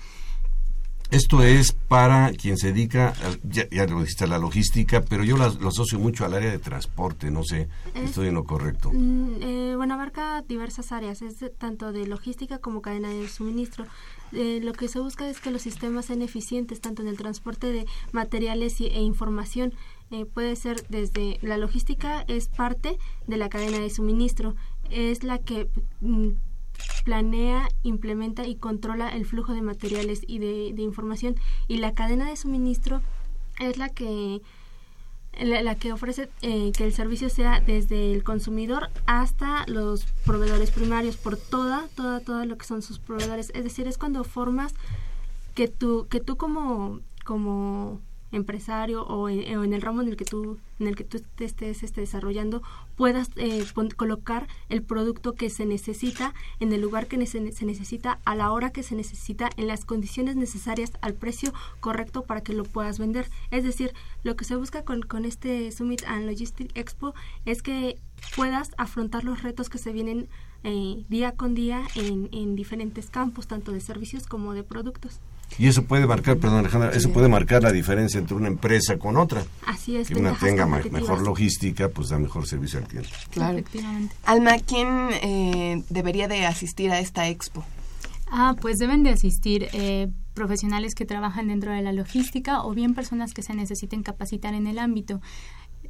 [1.12, 5.38] Esto es para quien se dedica, ya, ya lo dijiste, a la logística, pero yo
[5.38, 8.92] la- lo asocio mucho al área de transporte, no sé, Es- estoy en lo correcto.
[8.92, 13.86] Mm, eh, bueno, abarca diversas áreas, es de- tanto de logística como cadena de suministro.
[14.34, 17.68] Eh, lo que se busca es que los sistemas sean eficientes tanto en el transporte
[17.72, 19.74] de materiales y- e información.
[20.12, 22.98] Eh, puede ser desde la logística es parte
[23.28, 24.56] de la cadena de suministro,
[24.90, 25.70] es la que
[26.02, 26.30] mm,
[27.04, 31.36] planea, implementa y controla el flujo de materiales y de, de información.
[31.68, 33.02] Y la cadena de suministro
[33.60, 34.42] es la que
[35.40, 41.18] la, que ofrece eh, que el servicio sea desde el consumidor hasta los proveedores primarios
[41.18, 43.52] por toda toda toda lo que son sus proveedores.
[43.54, 44.74] Es decir es cuando formas
[45.54, 48.00] que tú que tú como como
[48.36, 51.18] empresario o en, o en el ramo en el que tú en el que tú
[51.40, 52.62] estés este, desarrollando
[52.98, 58.20] puedas eh, pon- colocar el producto que se necesita en el lugar que se necesita
[58.26, 62.54] a la hora que se necesita en las condiciones necesarias al precio correcto para que
[62.54, 63.30] lo puedas vender.
[63.52, 67.14] Es decir lo que se busca con, con este Summit and Logistic Expo
[67.46, 67.98] es que
[68.36, 70.28] puedas afrontar los retos que se vienen
[70.64, 75.20] eh, día con día en, en diferentes campos tanto de servicios como de productos
[75.58, 79.16] Y eso puede marcar, perdón Alejandra, eso puede marcar la diferencia entre una empresa con
[79.16, 79.44] otra.
[79.66, 83.10] así es Que una tenga mejor logística, pues da mejor servicio al cliente.
[83.30, 83.58] Claro.
[83.58, 84.16] Efectivamente.
[84.26, 84.88] Alma, ¿quién
[85.22, 87.64] eh, debería de asistir a esta expo?
[88.28, 92.94] Ah, pues deben de asistir eh, profesionales que trabajan dentro de la logística o bien
[92.94, 95.22] personas que se necesiten capacitar en el ámbito.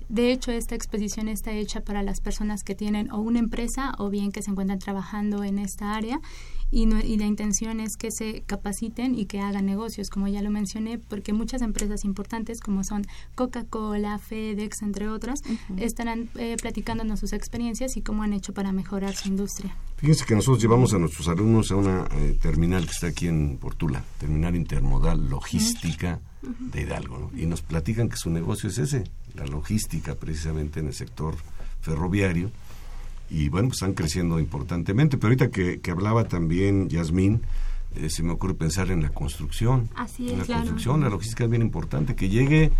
[0.09, 4.09] De hecho, esta exposición está hecha para las personas que tienen o una empresa o
[4.09, 6.19] bien que se encuentran trabajando en esta área
[6.75, 10.99] y, la intención es que se capaciten y que hagan negocios, como ya lo mencioné,
[10.99, 15.39] porque muchas empresas importantes como son Coca-Cola, FedEx, entre otras,
[15.77, 19.73] estarán eh, platicándonos sus experiencias y cómo han hecho para mejorar su industria.
[19.95, 23.57] Fíjense que nosotros llevamos a nuestros alumnos a una eh, terminal que está aquí en
[23.57, 29.45] Portula, terminal intermodal logística de Hidalgo, y nos platican que su negocio es ese, la
[29.45, 31.35] logística precisamente en el sector
[31.79, 32.51] ferroviario
[33.29, 35.17] y bueno, pues están creciendo importantemente.
[35.17, 37.41] Pero ahorita que, hablaba también Yasmín,
[37.95, 39.89] eh, se me ocurre pensar en la construcción.
[39.95, 42.71] Así es, en la construcción, la logística es bien importante, que llegue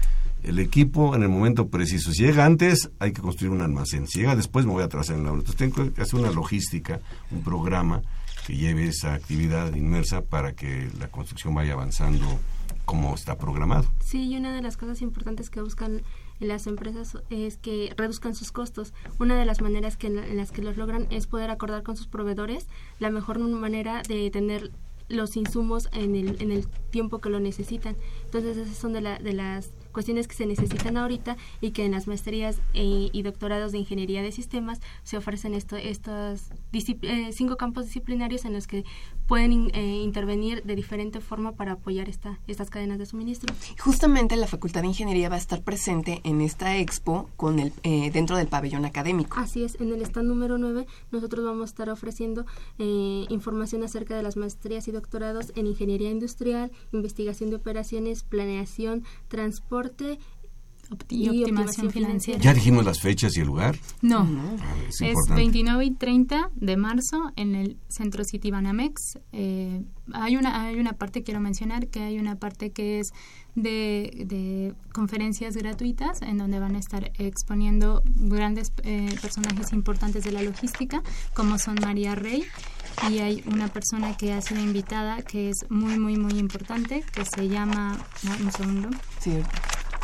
[0.44, 2.12] el equipo en el momento preciso.
[2.12, 4.08] Si llega antes, hay que construir un almacén.
[4.08, 5.40] Si llega después, me voy a atrasar en la obra.
[5.40, 7.00] Entonces tengo que hacer una logística,
[7.32, 8.02] un programa
[8.46, 12.40] que lleve esa actividad inmersa para que la construcción vaya avanzando
[12.86, 13.90] como está programado.
[14.04, 16.04] Sí, y una de las cosas importantes que buscan
[16.40, 18.94] las empresas es que reduzcan sus costos.
[19.20, 22.08] Una de las maneras que en, las que los logran es poder acordar con sus
[22.08, 22.68] proveedores
[23.00, 24.72] la mejor manera de tener
[25.08, 27.96] los insumos en el, en el tiempo que lo necesitan.
[28.26, 31.94] Entonces, esas son de, la, de las cuestiones que se necesitan ahorita y que en
[31.94, 37.56] las maestrías eh, y doctorados de ingeniería de sistemas se ofrecen esto, estos eh, cinco
[37.56, 38.84] campos disciplinarios en los que
[39.26, 43.56] pueden eh, intervenir de diferente forma para apoyar esta, estas cadenas de suministro.
[43.80, 47.72] Justamente la Facultad de Ingeniería va a estar presente en esta expo con el,
[48.12, 49.40] dentro del pabellón académico.
[49.40, 52.46] Así es, en el stand número 9 nosotros vamos a estar ofreciendo
[52.78, 59.85] información acerca de las maestrías y doctorados en ingeniería industrial, investigación de operaciones, planeación, transporte,
[61.10, 62.40] y, optimación financiera.
[62.40, 63.78] ¿Ya dijimos las fechas y el lugar?
[64.02, 69.20] No, ah, es, 29 y 30 de marzo en el Centro City Banamex.
[69.32, 69.82] Eh,
[70.14, 73.10] hay, una, hay una parte, quiero mencionar, que hay una parte que es
[73.56, 80.42] de, conferencias gratuitas en donde van a estar exponiendo grandes eh, personajes importantes de la
[80.42, 81.02] logística,
[81.34, 82.44] como son María Rey,
[83.10, 87.26] y hay una persona que ha sido invitada que es muy, muy, muy importante, que
[87.26, 87.98] se llama...
[88.42, 88.90] un segundo.
[89.20, 89.32] Sí,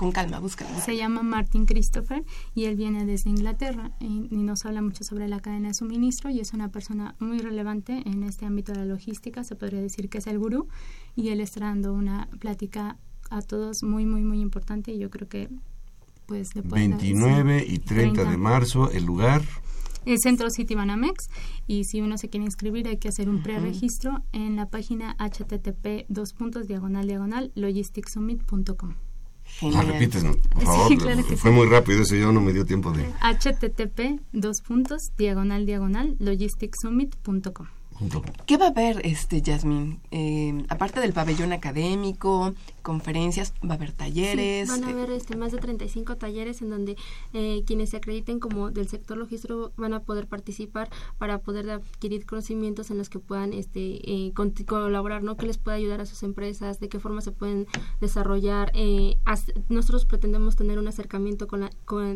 [0.02, 0.82] con calma, búscala.
[0.82, 2.24] Se llama Martin Christopher
[2.56, 6.40] y él viene desde Inglaterra y, nos habla mucho sobre la cadena de suministro y
[6.40, 10.18] es una persona muy relevante en este ámbito de la logística, se podría decir que
[10.18, 10.68] es el gurú
[11.16, 12.98] y él está dando una plática
[13.30, 15.50] a todos muy, muy, muy importante y yo creo que
[16.26, 16.50] pues...
[16.56, 19.44] 29 y 30, de marzo, el lugar
[20.04, 21.30] el Centro City Banamex
[21.68, 26.08] y si uno se quiere inscribir hay que hacer un preregistro en la página http
[26.10, 28.96] dos puntos diagonal diagonal logisticsummit.com.
[29.76, 31.38] Ah, repítenos, por favor.
[31.38, 33.06] Fue muy rápido, eso yo no me dio tiempo de.
[33.22, 37.68] http dos puntos diagonal diagonal logisticsummit.com.
[38.48, 40.00] ¿Qué va a haber, este, Jasmine?
[40.10, 44.70] Eh, aparte del pabellón académico, conferencias, va a haber talleres.
[44.70, 46.98] van a haber este, más de 35 talleres en donde
[47.34, 50.90] eh, quienes se acrediten como del sector logístico van a poder participar
[51.20, 54.34] para poder adquirir conocimientos en los que puedan este, eh,
[54.66, 55.38] colaborar, ¿no?
[55.38, 57.68] Que les pueda ayudar a sus empresas, de qué forma se pueden
[58.00, 58.72] desarrollar.
[58.74, 59.18] Eh,
[59.70, 61.70] nosotros pretendemos tener un acercamiento con, la,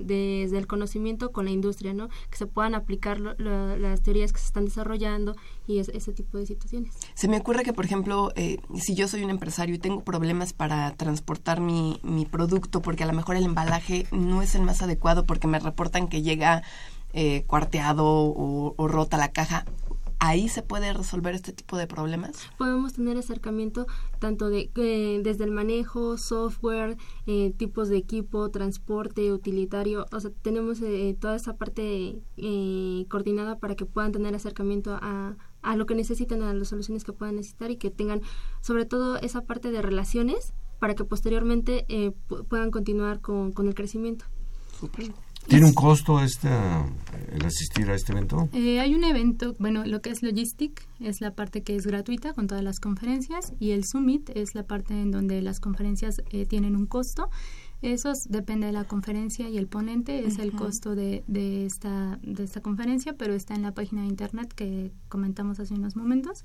[0.03, 2.09] desde el conocimiento con la industria, ¿no?
[2.29, 5.35] Que se puedan aplicar las teorías que se están desarrollando
[5.67, 6.93] y ese tipo de situaciones.
[7.13, 8.31] Se me ocurre que, por ejemplo,
[8.75, 13.07] si yo soy un empresario y tengo problemas para transportar mi, mi producto porque a
[13.07, 16.63] lo mejor el embalaje no es el más adecuado porque me reportan que llega
[17.17, 19.63] eh, cuarteado o, rota la caja
[20.19, 22.49] ahí se puede resolver este tipo de problemas?
[22.57, 23.85] Podemos tener acercamiento
[24.19, 30.31] tanto de eh, desde el manejo, software, eh, tipos de equipo, transporte, utilitario, o sea,
[30.41, 30.79] tenemos
[31.19, 32.19] toda esa parte
[33.07, 37.13] coordinada para que puedan tener acercamiento a, a lo que necesitan, a las soluciones que
[37.13, 38.21] puedan necesitar y que tengan
[38.61, 42.11] sobre todo esa parte de relaciones para que posteriormente eh,
[42.49, 44.25] puedan continuar con, con el crecimiento.
[45.47, 46.85] ¿Tiene un costo esta,
[47.31, 48.49] el asistir a este evento?
[48.51, 52.33] Eh, hay un evento, bueno, lo que es Logistic es la parte que es gratuita
[52.33, 56.47] con todas las conferencias y el Summit es la parte en donde las conferencias eh,
[56.47, 57.29] tienen un costo
[57.81, 62.43] eso depende de la conferencia y el ponente, es el costo de, de, esta, de
[62.43, 66.43] esta conferencia, pero está en la página de internet que comentamos hace unos momentos.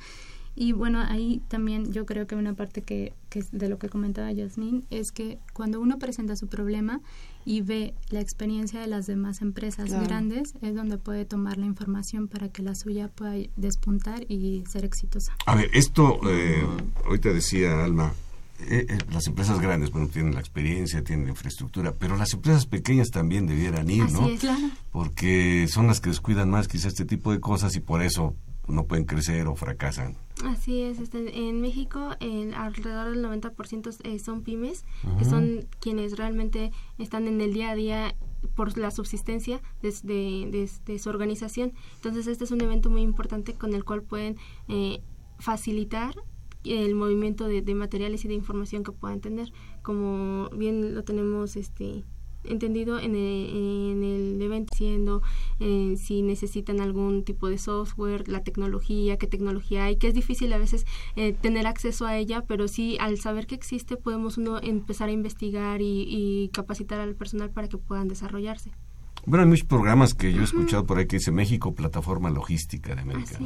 [0.57, 4.31] Y bueno, ahí también yo creo que una parte que, que de lo que comentaba
[4.33, 7.01] Yasmin es que cuando uno presenta su problema
[7.45, 12.29] y ve la experiencia de las demás empresas grandes, es donde puede tomar la información
[12.29, 15.33] para que la suya pueda despuntar y ser exitosa.
[15.47, 16.67] A ver, esto, eh,
[17.07, 18.13] ahorita decía Alma,
[18.69, 22.67] eh, eh, las empresas grandes, bueno, tienen la experiencia, tienen la infraestructura, pero las empresas
[22.67, 24.29] pequeñas también debieran ir, ¿no?
[24.39, 24.71] claro.
[24.91, 28.35] Porque son las que descuidan más quizá este tipo de cosas y por eso
[28.71, 30.17] no pueden crecer o fracasan.
[30.45, 34.85] Así es, este, en México el, alrededor del 90% eh, son pymes,
[35.19, 38.15] que son quienes realmente están en el día a día
[38.55, 41.73] por la subsistencia de, su organización.
[41.97, 44.37] Entonces este es un evento muy importante con el cual pueden
[44.69, 45.03] eh,
[45.39, 46.15] facilitar
[46.65, 49.53] el movimiento de, de, materiales y de información que puedan tener,
[49.83, 52.05] como bien lo tenemos este
[52.45, 55.23] entendido en el, evento siendo
[55.59, 60.53] eh, si necesitan algún tipo de software, la tecnología, qué tecnología hay, que es difícil
[60.53, 60.87] a veces
[61.17, 65.13] eh, tener acceso a ella, pero sí al saber que existe podemos uno empezar a
[65.13, 68.73] investigar y, capacitar al personal para que puedan desarrollarse.
[69.27, 72.95] Bueno, hay muchos programas que yo he escuchado por ahí que dice México, plataforma logística
[72.95, 73.39] de América,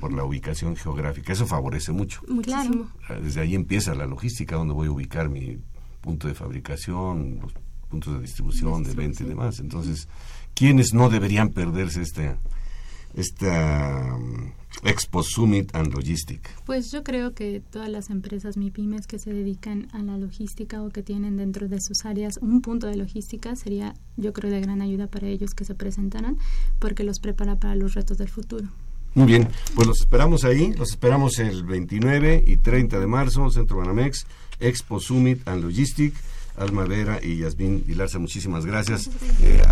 [0.00, 1.32] por la ubicación geográfica.
[1.32, 2.20] Eso favorece mucho.
[2.28, 2.90] Muchísimo.
[3.22, 5.58] Desde ahí empieza la logística, donde voy a ubicar mi
[6.00, 7.40] punto de fabricación,
[7.88, 9.58] puntos de distribución, de venta y demás.
[9.58, 10.08] Entonces,
[10.54, 12.36] ¿quiénes no deberían perderse este,
[13.14, 14.52] esta um,
[14.84, 16.40] Expo Summit and Logistic?
[16.64, 20.90] Pues yo creo que todas las empresas MIPIMES que se dedican a la logística o
[20.90, 24.82] que tienen dentro de sus áreas un punto de logística sería, yo creo, de gran
[24.82, 26.38] ayuda para ellos que se presentaran
[26.78, 28.68] porque los prepara para los retos del futuro.
[29.14, 33.78] Muy bien, pues los esperamos ahí, los esperamos el 29 y 30 de marzo, Centro
[33.78, 34.26] Banamex,
[34.60, 36.14] Expo Summit and Logistic.
[36.58, 39.10] Alma Vera y Yasmín Dilarza, muchísimas gracias.
[39.42, 39.62] Eh,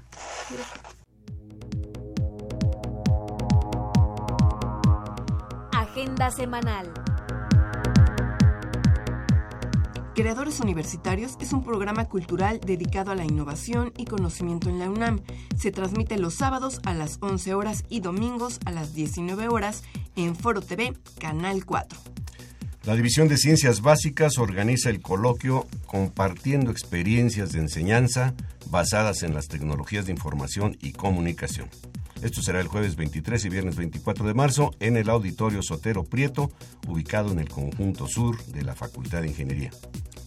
[5.72, 6.92] Agenda semanal.
[10.16, 15.22] Creadores Universitarios es un programa cultural dedicado a la innovación y conocimiento en la UNAM.
[15.58, 19.84] Se transmite los sábados a las 11 horas y domingos a las 19 horas
[20.16, 22.00] en Foro TV, Canal 4.
[22.86, 28.34] La División de Ciencias Básicas organiza el coloquio Compartiendo experiencias de enseñanza
[28.70, 31.70] basadas en las tecnologías de información y comunicación.
[32.24, 36.52] Esto será el jueves 23 y viernes 24 de marzo en el Auditorio Sotero Prieto,
[36.88, 39.72] ubicado en el conjunto sur de la Facultad de Ingeniería.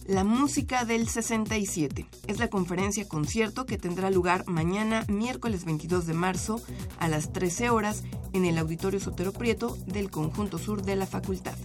[0.05, 6.13] La música del 67 es la conferencia concierto que tendrá lugar mañana, miércoles 22 de
[6.13, 6.61] marzo,
[6.99, 11.55] a las 13 horas, en el Auditorio Sotero Prieto del Conjunto Sur de la Facultad.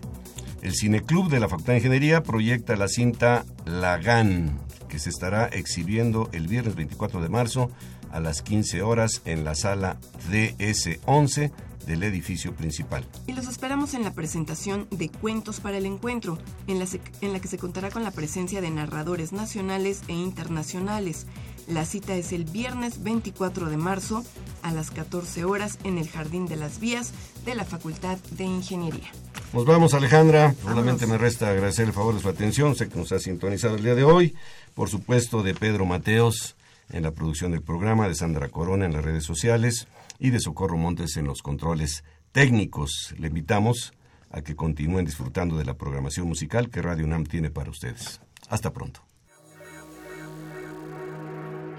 [0.62, 4.58] El Cineclub de la Facultad de Ingeniería proyecta la cinta Lagán,
[4.88, 7.70] que se estará exhibiendo el viernes 24 de marzo
[8.12, 9.98] a las 15 horas en la sala
[10.30, 11.50] DS11
[11.86, 13.04] del edificio principal.
[13.26, 16.86] Y los esperamos en la presentación de Cuentos para el Encuentro, en la,
[17.20, 21.26] en la que se contará con la presencia de narradores nacionales e internacionales.
[21.66, 24.24] La cita es el viernes 24 de marzo
[24.62, 27.12] a las 14 horas en el Jardín de las Vías
[27.44, 29.10] de la Facultad de Ingeniería.
[29.52, 30.54] Nos vamos, Alejandra.
[30.62, 32.74] Solamente me resta agradecer el favor de su atención.
[32.74, 34.34] Sé que nos ha sintonizado el día de hoy.
[34.74, 36.56] Por supuesto, de Pedro Mateos
[36.92, 39.88] en la producción del programa, de Sandra Corona en las redes sociales
[40.18, 43.14] y de Socorro Montes en los controles técnicos.
[43.18, 43.92] Le invitamos
[44.30, 48.20] a que continúen disfrutando de la programación musical que Radio UNAM tiene para ustedes.
[48.48, 49.00] Hasta pronto.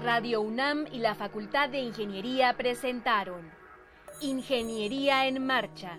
[0.02, 3.50] Radio UNAM y la Facultad de Ingeniería presentaron
[4.20, 5.98] Ingeniería en Marcha.